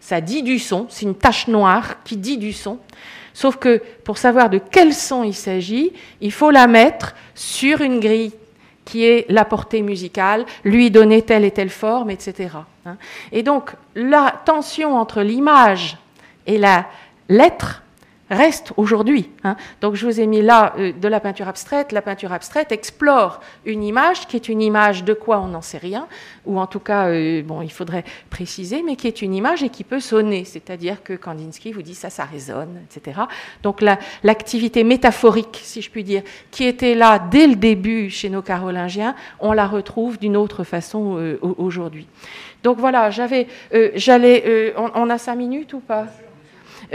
[0.00, 2.78] Ça dit du son, c'est une tache noire qui dit du son.
[3.34, 8.00] Sauf que pour savoir de quel son il s'agit, il faut la mettre sur une
[8.00, 8.32] grille
[8.84, 12.50] qui est la portée musicale, lui donner telle et telle forme, etc.
[13.32, 15.98] Et donc la tension entre l'image
[16.46, 16.86] et la
[17.28, 17.82] lettre
[18.30, 19.30] reste aujourd'hui.
[19.44, 19.56] Hein.
[19.80, 21.92] Donc je vous ai mis là euh, de la peinture abstraite.
[21.92, 25.78] La peinture abstraite explore une image qui est une image de quoi on n'en sait
[25.78, 26.06] rien,
[26.46, 29.68] ou en tout cas, euh, bon, il faudrait préciser, mais qui est une image et
[29.68, 30.44] qui peut sonner.
[30.44, 33.20] C'est-à-dire que Kandinsky vous dit ça, ça résonne, etc.
[33.62, 33.82] Donc
[34.22, 38.42] l'activité la, métaphorique, si je puis dire, qui était là dès le début chez nos
[38.42, 42.06] carolingiens, on la retrouve d'une autre façon euh, aujourd'hui.
[42.62, 43.46] Donc voilà, j'avais,
[43.94, 46.06] j'allais, on, a cinq minutes ou pas?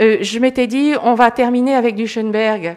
[0.00, 2.76] Euh, Je m'étais dit, on va terminer avec du Schoenberg.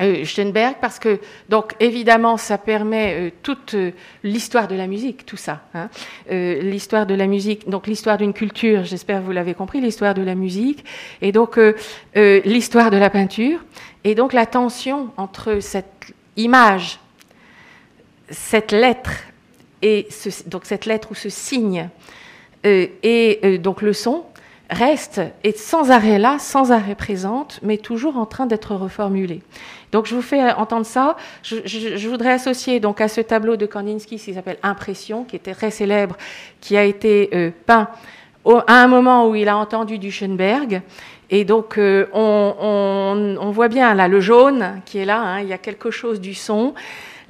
[0.00, 1.18] Euh, Schoenberg parce que
[1.48, 3.74] donc évidemment ça permet euh, toute
[4.22, 5.90] l'histoire de la musique tout ça hein.
[6.30, 10.22] l'histoire de la musique donc l'histoire d'une culture j'espère que vous l'avez compris l'histoire de
[10.22, 10.84] la musique
[11.20, 11.58] et donc
[12.14, 13.58] l'histoire de la peinture
[14.04, 17.00] et donc la tension entre cette image
[18.30, 19.10] cette lettre
[19.82, 20.06] et
[20.46, 21.90] donc cette lettre ou ce signe
[22.62, 24.24] et donc le son
[24.70, 29.42] reste et sans arrêt là, sans arrêt présente, mais toujours en train d'être reformulé.
[29.92, 31.16] Donc je vous fais entendre ça.
[31.42, 35.36] Je, je, je, voudrais associer donc à ce tableau de Kandinsky qui s'appelle Impression, qui
[35.36, 36.16] était très célèbre,
[36.60, 37.88] qui a été euh, peint
[38.44, 40.82] au, à un moment où il a entendu du Schoenberg.
[41.30, 45.20] Et donc euh, on, on, on, voit bien là le jaune qui est là.
[45.20, 46.74] Hein, il y a quelque chose du son.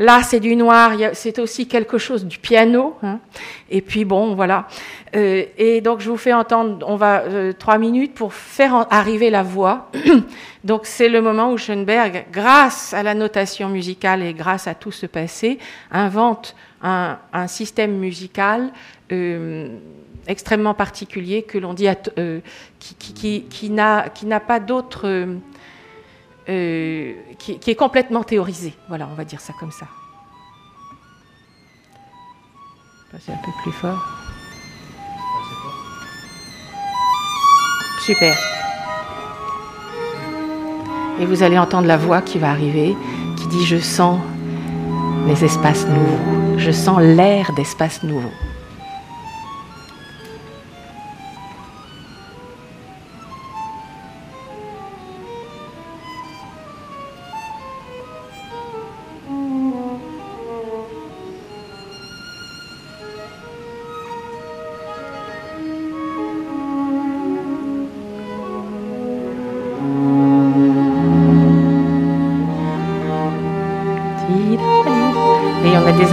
[0.00, 2.96] Là, c'est du noir, c'est aussi quelque chose du piano.
[3.02, 3.20] Hein.
[3.68, 4.66] Et puis bon, voilà.
[5.14, 9.28] Euh, et donc, je vous fais entendre, on va euh, trois minutes pour faire arriver
[9.28, 9.90] la voix.
[10.64, 14.90] donc, c'est le moment où Schoenberg, grâce à la notation musicale et grâce à tout
[14.90, 15.58] ce passé,
[15.92, 18.72] invente un, système musical
[19.12, 19.68] euh,
[20.26, 21.88] extrêmement particulier que l'on dit
[22.78, 25.26] qui, qui n'a pas d'autre
[26.50, 28.74] euh, qui, est complètement théorisé.
[28.88, 29.86] Voilà, on va dire ça comme ça.
[33.12, 34.04] Passer un peu plus fort.
[38.04, 38.36] Super.
[41.20, 42.96] Et vous allez entendre la voix qui va arriver,
[43.36, 44.18] qui dit Je sens
[45.28, 48.32] les espaces nouveaux, je sens l'air d'espaces nouveaux.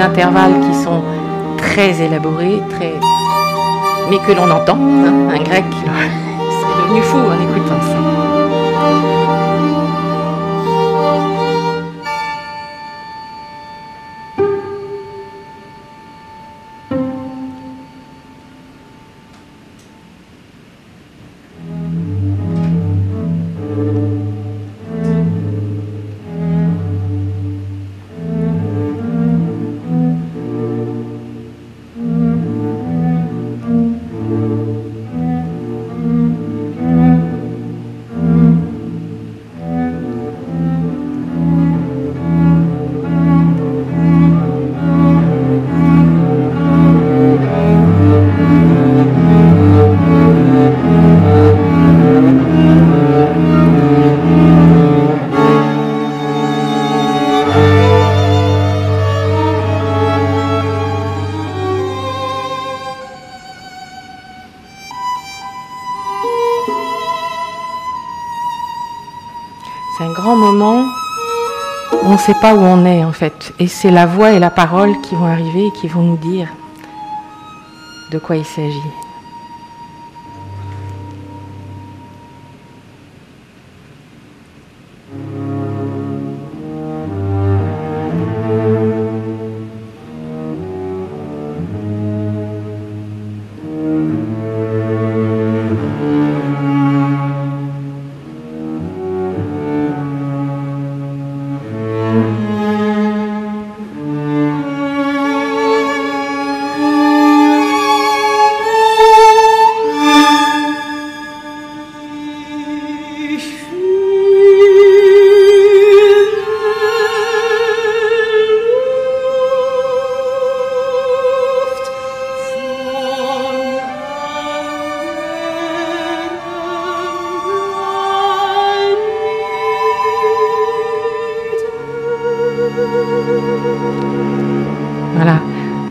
[0.01, 1.01] Intervalles qui sont
[1.57, 2.93] très élaborés, très...
[4.09, 4.77] mais que l'on entend.
[4.77, 8.26] Hein, un grec c'est devenu fou en écoutant ça.
[72.33, 73.53] Pas où on est en fait.
[73.59, 76.49] Et c'est la voix et la parole qui vont arriver et qui vont nous dire
[78.11, 79.06] de quoi il s'agit.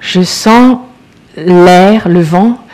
[0.06, 0.78] Je sens
[1.36, 2.64] l'air, le vent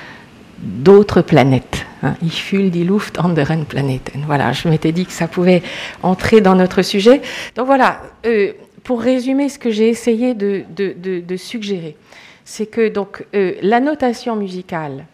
[0.58, 1.86] d'autres planètes.
[2.02, 2.14] Hein.
[2.22, 4.22] Il fühle die Luft anderen Planeten.
[4.26, 5.62] Voilà, je m'étais dit que ça pouvait
[6.02, 7.22] entrer dans notre sujet.
[7.56, 8.52] Donc voilà, euh,
[8.84, 11.96] pour résumer ce que j'ai essayé de, suggérer,
[12.44, 15.06] c'est que donc euh, la notation musicale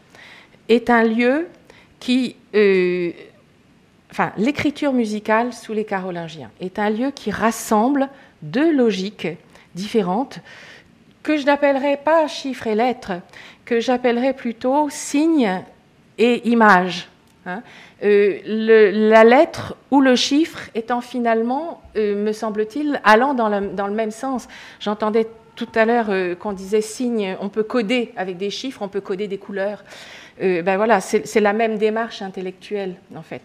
[0.69, 1.47] est un lieu
[2.01, 3.13] qui, euh,
[4.11, 8.09] enfin, l'écriture musicale sous les Carolingiens est un lieu qui rassemble
[8.43, 9.29] deux logiques
[9.77, 10.41] différentes
[11.23, 13.13] que je n'appellerai pas chiffres et lettres,
[13.65, 15.63] que j'appellerai plutôt signes
[16.17, 17.09] et images.
[17.47, 17.63] Hein.
[18.05, 18.39] Euh,
[19.11, 24.49] la lettre ou le chiffre étant finalement, euh, me semble-t-il, allant dans, le même sens.
[24.81, 28.89] J'entendais tout à l'heure euh, qu'on disait signe, on peut coder avec des chiffres, on
[28.89, 29.85] peut coder des couleurs.
[30.41, 33.43] ben voilà, c'est la même démarche intellectuelle en fait.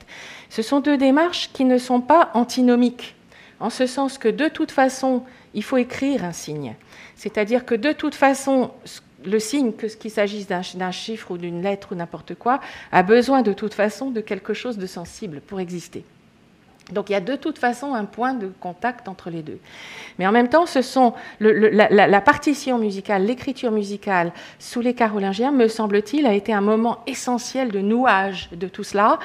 [0.49, 3.15] Ce sont deux démarches qui ne sont pas antinomiques,
[3.59, 5.24] en ce sens que de toute façon,
[5.55, 6.76] il faut écrire un signe.
[7.24, 8.71] C'est-à-dire que de toute façon,
[9.24, 12.59] le signe, qu'il s'agisse d'un chiffre ou d'une lettre ou n'importe quoi,
[12.91, 16.03] a besoin de toute façon de quelque chose de sensible pour exister.
[16.91, 19.59] Donc il y a de toute façon un point de contact entre les deux.
[20.19, 25.69] Mais en même temps, ce sont la, partition musicale, l'écriture musicale sous les Carolingiens, me
[25.69, 29.17] semble-t-il, a été un moment essentiel de nouage de tout cela,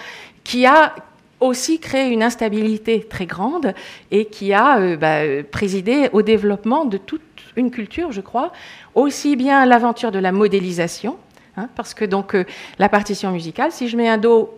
[0.45, 0.95] qui a
[1.41, 3.75] aussi créé une instabilité très grande
[4.13, 5.21] et qui a euh, bah,
[5.51, 7.23] présidé au développement de toute
[7.57, 8.53] une culture, je crois,
[8.95, 11.17] aussi bien l'aventure de la modélisation,
[11.57, 12.45] hein, parce que donc euh,
[12.79, 14.51] la partition musicale, si je mets un do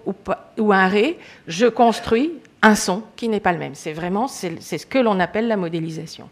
[0.58, 2.32] ou, un ré, je construis
[2.62, 3.74] un son qui n'est pas le même.
[3.74, 6.28] C'est vraiment c'est ce que l'on appelle la modélisation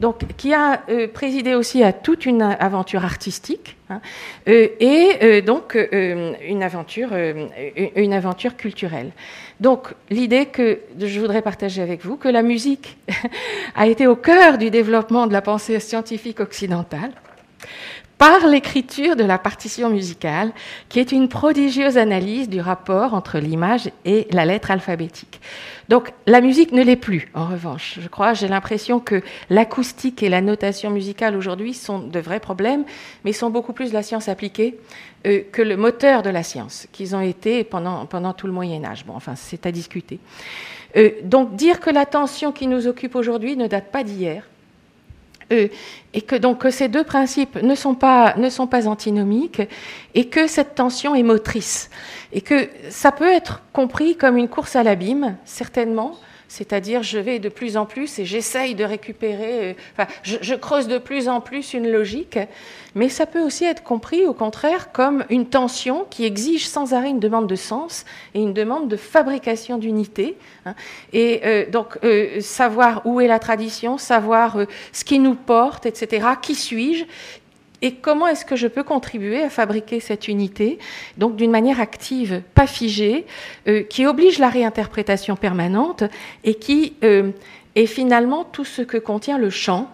[0.00, 4.00] donc qui a euh, présidé aussi à toute une aventure artistique hein,
[4.48, 7.10] euh, et euh, donc une aventure,
[7.96, 9.10] une aventure culturelle.
[9.60, 12.96] Donc l'idée que je voudrais partager avec vous, que la musique
[13.74, 17.12] a été au cœur du développement de la pensée scientifique occidentale
[18.18, 20.50] par l'écriture de la partition musicale,
[20.88, 25.40] qui est une prodigieuse analyse du rapport entre l'image et la lettre alphabétique.
[25.88, 27.98] Donc la musique ne l'est plus, en revanche.
[28.00, 32.84] Je crois, j'ai l'impression que l'acoustique et la notation musicale aujourd'hui sont de vrais problèmes,
[33.24, 34.78] mais sont beaucoup plus la science appliquée
[35.26, 38.84] euh, que le moteur de la science, qu'ils ont été pendant, pendant tout le Moyen
[38.84, 39.06] Âge.
[39.06, 40.20] Bon, enfin, c'est à discuter.
[40.96, 44.44] Euh, donc dire que la tension qui nous occupe aujourd'hui ne date pas d'hier,
[45.50, 49.62] et que donc ces deux principes ne sont pas ne sont pas antinomiques
[50.14, 51.90] et que cette tension est motrice.
[52.32, 56.16] Et que ça peut être compris comme une course à l'abîme certainement
[56.48, 60.88] c'est-à-dire je vais de plus en plus et j'essaye de récupérer, euh, enfin, je, creuse
[60.88, 62.38] de plus en plus une logique,
[62.94, 67.10] mais ça peut aussi être compris au contraire comme une tension qui exige sans arrêt
[67.10, 70.36] une demande de sens et une demande de fabrication d'unité.
[70.64, 70.74] Hein.
[71.12, 74.58] Et euh, donc euh, savoir où est la tradition, savoir
[74.92, 76.26] ce qui nous porte, etc.
[76.40, 77.04] Qui suis-je
[77.82, 80.78] et comment est-ce que je peux contribuer à fabriquer cette unité,
[81.16, 83.26] donc d'une manière active, pas figée,
[83.68, 86.02] euh, qui oblige la réinterprétation permanente
[86.44, 87.30] et qui euh,
[87.76, 89.90] est finalement tout ce que contient le chant?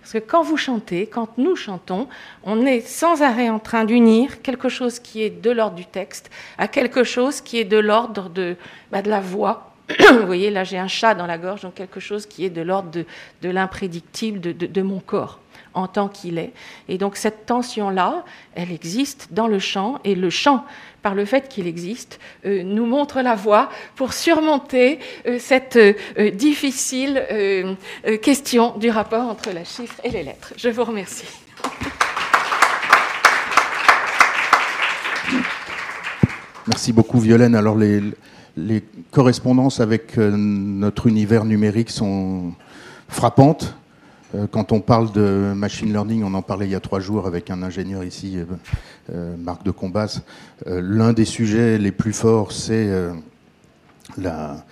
[0.00, 2.08] Parce que quand vous chantez, quand nous chantons,
[2.42, 6.30] on est sans arrêt en train d'unir quelque chose qui est de l'ordre du texte
[6.56, 8.56] à quelque chose qui est de l'ordre de,
[8.90, 9.74] bah, de la voix.
[10.12, 12.62] vous voyez, là j'ai un chat dans la gorge, donc quelque chose qui est de
[12.62, 13.04] l'ordre de,
[13.42, 15.40] de l'imprédictible de, de mon corps
[15.74, 16.52] en tant qu'il est.
[16.88, 20.64] Et donc cette tension-là, elle existe dans le chant, et le chant,
[21.02, 26.30] par le fait qu'il existe, euh, nous montre la voie pour surmonter euh, cette euh,
[26.32, 27.24] difficile
[28.22, 30.52] question du rapport entre la chiffre et les lettres.
[30.56, 31.26] Je vous remercie.
[36.66, 37.54] Merci beaucoup Violaine.
[37.54, 38.02] Alors les,
[39.10, 42.52] correspondances avec notre univers numérique sont
[43.08, 43.76] frappantes.
[44.34, 47.26] Euh, quand on parle de machine learning, on en parlait il y a trois jours
[47.26, 48.38] avec un ingénieur ici,
[49.38, 50.20] Marc de Combas.
[50.66, 52.90] L'un des sujets les plus forts, c'est
[54.18, 54.64] la,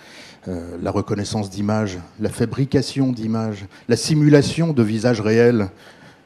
[0.45, 5.69] la reconnaissance d'images, la fabrication d'images, la simulation de visages réels.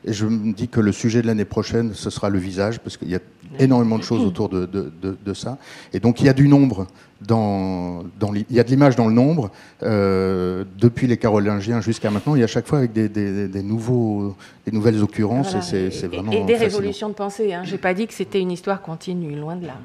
[0.03, 2.97] Et je me dis que le sujet de l'année prochaine, ce sera le visage, parce
[2.97, 3.19] qu'il y a
[3.59, 5.57] énormément de choses autour de, de, ça.
[5.93, 6.87] Et donc il y a du nombre
[7.21, 9.51] dans, dans il y a de l'image dans le nombre
[9.83, 12.35] euh, depuis les Carolingiens jusqu'à maintenant.
[12.35, 14.35] Il y a chaque fois avec des, des, nouveaux,
[14.65, 15.53] des nouvelles occurrences.
[15.73, 17.53] Et, c'est, vraiment et, des révolutions de pensée.
[17.53, 17.63] Hein.
[17.63, 19.75] J'ai pas dit que c'était une histoire continue, loin de là.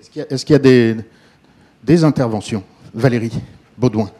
[0.00, 0.96] Est-ce, qu'il y a, est-ce qu'il y a des,
[1.84, 2.62] des interventions
[2.94, 3.32] Valérie
[3.76, 4.10] Baudouin?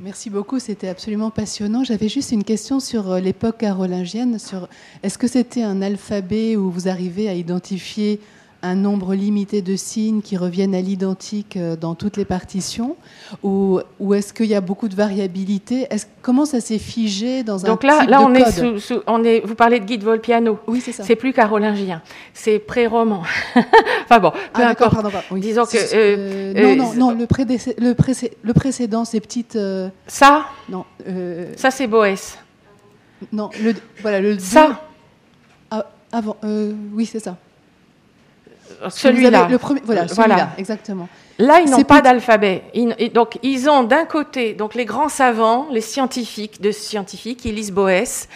[0.00, 1.82] Merci beaucoup, c'était absolument passionnant.
[1.82, 4.38] J'avais juste une question sur euh, l'époque carolingienne.
[4.38, 4.68] Sur
[5.02, 8.20] est-ce que c'était un alphabet où vous arrivez à identifier
[8.62, 12.96] un nombre limité de signes qui reviennent à l'identique euh, dans toutes les partitions
[13.42, 15.88] Ou, ou est-ce qu'il y a beaucoup de variabilité?
[16.22, 18.36] Comment ça s'est figé dans un Donc là, type là de on, code?
[18.36, 20.58] est sous, on est, vous parlez de Guy de Volpiano.
[20.66, 21.04] Oui, c'est ça.
[21.04, 22.02] C'est plus carolingien,
[22.34, 23.22] c'est pré-roman.
[24.04, 24.94] enfin bon, peu ah, importe.
[24.94, 25.36] Pardon, pardon.
[25.36, 25.76] Disons que...
[25.76, 27.26] Euh, euh, non, non, non, le,
[27.78, 27.94] le,
[28.42, 29.58] le, précédent, ces petites...
[30.06, 30.84] Ça Non.
[31.56, 32.38] Ça, c'est Boès.
[33.32, 34.38] Non, le, voilà, le...
[34.38, 34.82] Ça
[35.70, 36.36] ah, Avant,
[36.92, 37.36] oui, c'est ça
[38.88, 39.48] celui-là.
[39.50, 41.08] Le premier, voilà, celui-là, exactement.
[41.38, 42.64] Là, ils n'ont pas d'alphabet.
[43.14, 47.72] Donc, ils ont d'un côté, donc les grands savants, les scientifiques, de scientifiques, ils lisent
[47.72, 48.28] Boès.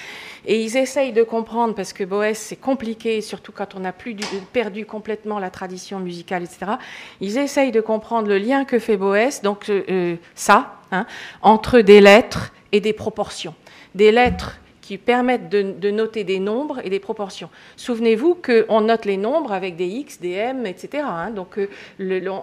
[0.45, 4.17] Et ils essayent de comprendre, parce que Boès, c'est compliqué, surtout quand on a plus
[4.53, 6.73] perdu complètement la tradition musicale, etc.
[7.21, 11.07] Ils essayent de comprendre le lien que fait Boès, donc euh, euh, ça, hein,
[11.43, 13.55] entre des lettres et des proportions.
[13.95, 14.59] Des lettres
[14.93, 17.49] qui permettent de, noter des nombres et des proportions.
[17.77, 21.05] Souvenez-vous qu'on note les nombres avec des x, des m, etc.
[21.07, 21.31] Hein.
[21.31, 21.71] donc euh,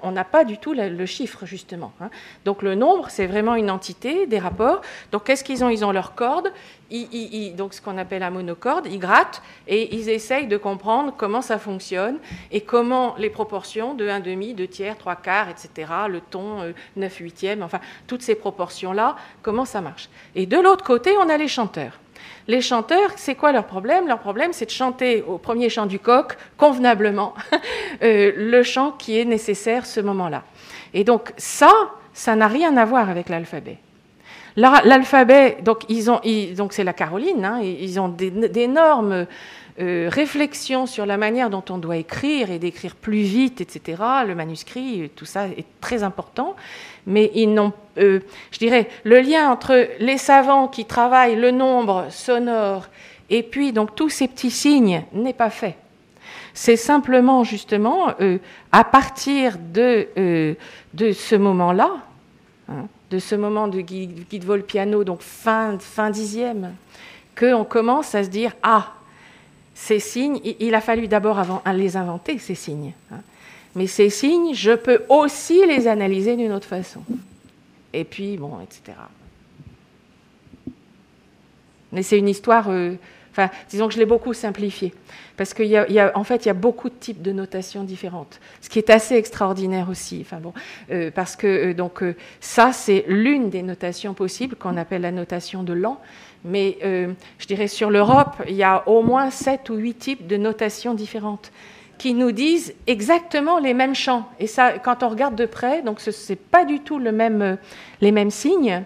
[0.01, 1.91] on n'a pas du tout le, chiffre, justement.
[2.01, 2.09] Hein.
[2.45, 4.81] Donc le nombre, c'est vraiment une entité, des rapports.
[5.11, 5.69] Donc qu'est-ce qu'ils ont?
[5.69, 6.51] Ils ont leur corde,
[7.55, 11.59] donc ce qu'on appelle la monocorde, ils grattent et ils essayent de comprendre comment ça
[11.59, 12.17] fonctionne
[12.51, 17.21] et comment les proportions de 1 demi, 2 tiers, 3 quarts, etc., le ton 9
[17.21, 20.09] euh, huitièmes, enfin toutes ces proportions-là, comment ça marche.
[20.33, 21.99] Et de l'autre côté, on a les chanteurs.
[22.49, 24.07] Les chanteurs, c'est quoi leur problème?
[24.07, 27.35] Leur problème, c'est de chanter au premier chant du coq, convenablement,
[28.01, 30.41] euh, le chant qui est nécessaire ce moment-là.
[30.95, 31.71] Et donc ça,
[32.11, 33.77] ça n'a rien à voir avec l'alphabet.
[34.55, 36.19] L'alphabet, donc ils ont,
[36.57, 39.27] donc c'est la Caroline, hein, ils ont d'énormes
[39.79, 44.01] euh, réflexions sur la manière dont on doit écrire et d'écrire plus vite, etc.
[44.27, 46.55] Le manuscrit, tout ça est très important
[47.09, 48.19] mais ils n'ont, euh,
[48.51, 52.87] je dirais, le lien entre les savants qui travaillent le nombre sonore
[53.29, 55.75] et puis donc tous ces petits signes n'est pas fait.
[56.53, 58.37] C'est simplement justement euh,
[58.71, 60.53] à partir de, euh,
[60.93, 61.89] de ce moment-là,
[62.69, 66.73] hein, de ce moment de Guy, de Volpiano, donc fin, fin dixième,
[67.37, 68.93] qu'on commence à se dire ah
[69.81, 72.91] ces signes, il, a fallu d'abord les inventer ces signes.
[73.13, 73.21] Hein.
[73.75, 77.01] Mais ces signes, je peux aussi les analyser d'une autre façon.
[77.93, 78.97] Et puis, bon, etc.
[81.93, 82.69] Mais c'est une histoire.
[82.69, 82.95] Euh,
[83.69, 84.93] disons que je l'ai beaucoup simplifié.
[85.37, 85.63] Parce qu'en
[86.13, 88.41] en fait, il y a beaucoup de types de notations différentes.
[88.59, 90.19] Ce qui est assez extraordinaire aussi.
[90.21, 90.53] Enfin, bon,
[90.91, 92.03] euh, parce que euh, donc,
[92.41, 96.01] ça, c'est l'une des notations possibles qu'on appelle la notation de l'an.
[96.45, 100.37] Mais je dirais sur l'Europe, il y a au moins sept ou huit types de
[100.37, 101.51] notations différentes
[101.99, 104.27] qui nous disent exactement les mêmes chants.
[104.39, 107.55] Et ça, quand on regarde de près, donc ce n'est pas du tout euh,
[108.01, 108.83] les mêmes signes.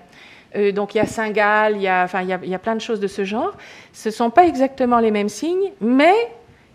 [0.56, 2.82] Euh, donc il y a Saint-Gall, il, y a, il, il y a plein de
[2.82, 3.56] choses de ce genre.
[3.94, 6.14] Ce ne sont pas exactement les mêmes signes, mais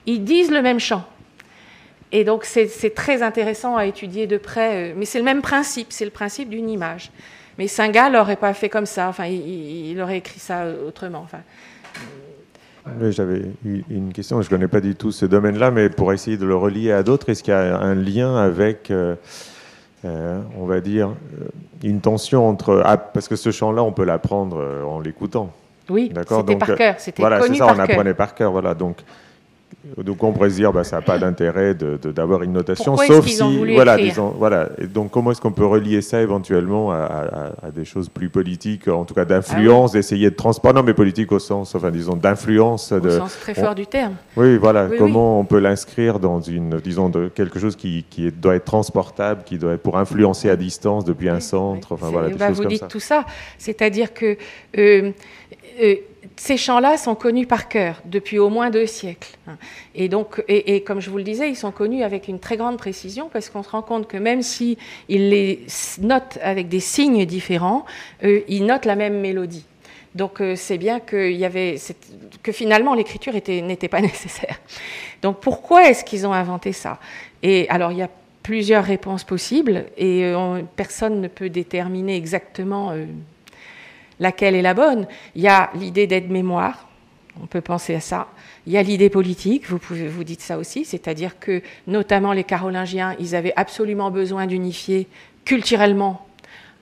[0.07, 1.05] ils disent le même chant.
[2.12, 4.91] Et donc c'est très intéressant à étudier de près.
[4.91, 7.11] Euh, mais c'est le même principe, c'est le principe d'une image.
[7.59, 11.22] Mais Saint-Gall n'aurait pas fait comme ça, enfin, il, il, aurait écrit ça autrement.
[11.24, 11.40] Enfin,
[13.00, 14.40] oui, j'avais une question.
[14.40, 17.02] Je ne connais pas du tout ce domaine-là, mais pour essayer de le relier à
[17.02, 19.14] d'autres, est-ce qu'il y a un lien avec, euh,
[20.04, 21.48] euh, on va dire, euh,
[21.82, 22.82] une tension entre.
[22.84, 25.52] Ah, parce que ce chant-là, on peut l'apprendre en l'écoutant.
[25.90, 26.94] Oui, c'était par cœur.
[26.98, 28.52] C'était voilà, c'est ça, on apprenait par cœur.
[28.52, 28.98] Voilà, donc
[29.97, 33.43] donc on pourrait se dire, bah, ça n'a pas d'intérêt d'avoir une notation, sauf si,
[33.75, 34.69] voilà, disons, voilà.
[34.79, 39.05] Et donc comment est-ce qu'on peut relier ça éventuellement à, des choses plus politiques, en
[39.05, 42.93] tout cas d'influence, ah d'essayer de transporter, non mais politique au sens, enfin disons d'influence,
[42.93, 44.14] au de, sens très fort du terme.
[44.37, 44.89] Oui, voilà.
[44.99, 49.43] comment on peut l'inscrire dans une, disons, de quelque chose qui, qui, doit être transportable,
[49.45, 52.29] qui doit être pour influencer à distance depuis un centre, enfin voilà.
[52.29, 53.25] Des bah, vous dites tout ça,
[53.59, 54.37] c'est-à-dire que
[54.77, 55.12] euh,
[56.37, 59.37] ces chants-là sont connus par cœur depuis au moins deux siècles.
[59.95, 62.79] Et donc, et, comme je vous le disais, ils sont connus avec une très grande
[62.79, 65.66] précision parce qu'on se rend compte que même si ils les
[66.01, 67.85] notent avec des signes différents,
[68.25, 69.64] euh, ils notent la même mélodie.
[70.14, 71.77] Donc euh, c'est bien y avait
[72.43, 74.61] que finalement l'écriture n'était pas nécessaire.
[75.23, 76.99] Donc pourquoi est-ce qu'ils ont inventé ça?
[77.43, 78.11] Et alors il y a
[78.43, 82.93] plusieurs réponses possibles et euh, personne ne peut déterminer exactement
[84.21, 85.07] laquelle est la bonne.
[85.35, 86.89] Il y a l'idée d'aide-mémoire,
[87.43, 88.29] on peut penser à ça.
[88.66, 92.45] Il y a l'idée politique, vous, pouvez, vous dites ça aussi, c'est-à-dire que notamment les
[92.45, 95.07] Carolingiens, ils avaient absolument besoin d'unifier
[95.45, 96.25] culturellement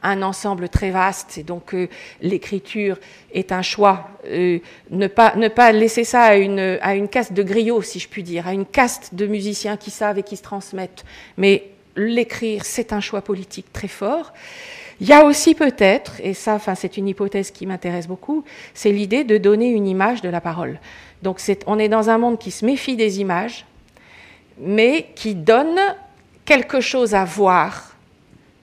[0.02, 1.88] un ensemble très vaste, et donc euh,
[2.20, 2.98] l'écriture
[3.32, 4.08] est un choix.
[4.26, 4.58] Euh,
[4.90, 8.08] ne, pas, ne pas laisser ça à une, à une caste de griots, si je
[8.08, 11.04] puis dire, à une caste de musiciens qui savent et qui se transmettent.
[11.36, 14.32] Mais l'écrire, c'est un choix politique très fort.
[15.00, 18.92] Il y a aussi peut-être, et ça, enfin, c'est une hypothèse qui m'intéresse beaucoup, c'est
[18.92, 20.80] l'idée de donner une image de la parole.
[21.22, 23.66] Donc, on est dans un monde qui se méfie des images,
[24.58, 25.78] mais qui donne
[26.44, 27.96] quelque chose à voir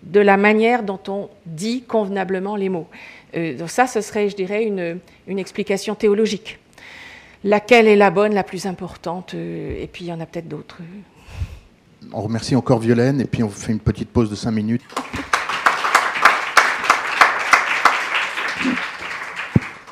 [0.01, 2.87] de la manière dont on dit convenablement les mots.
[3.35, 6.59] Euh, donc ça, ce serait, je dirais, une, une, explication théologique.
[7.43, 10.47] Laquelle est la bonne, la plus importante euh, Et puis, il y en a peut-être
[10.47, 10.79] d'autres.
[12.11, 14.83] On remercie encore Violaine, et puis on fait une petite pause de cinq minutes.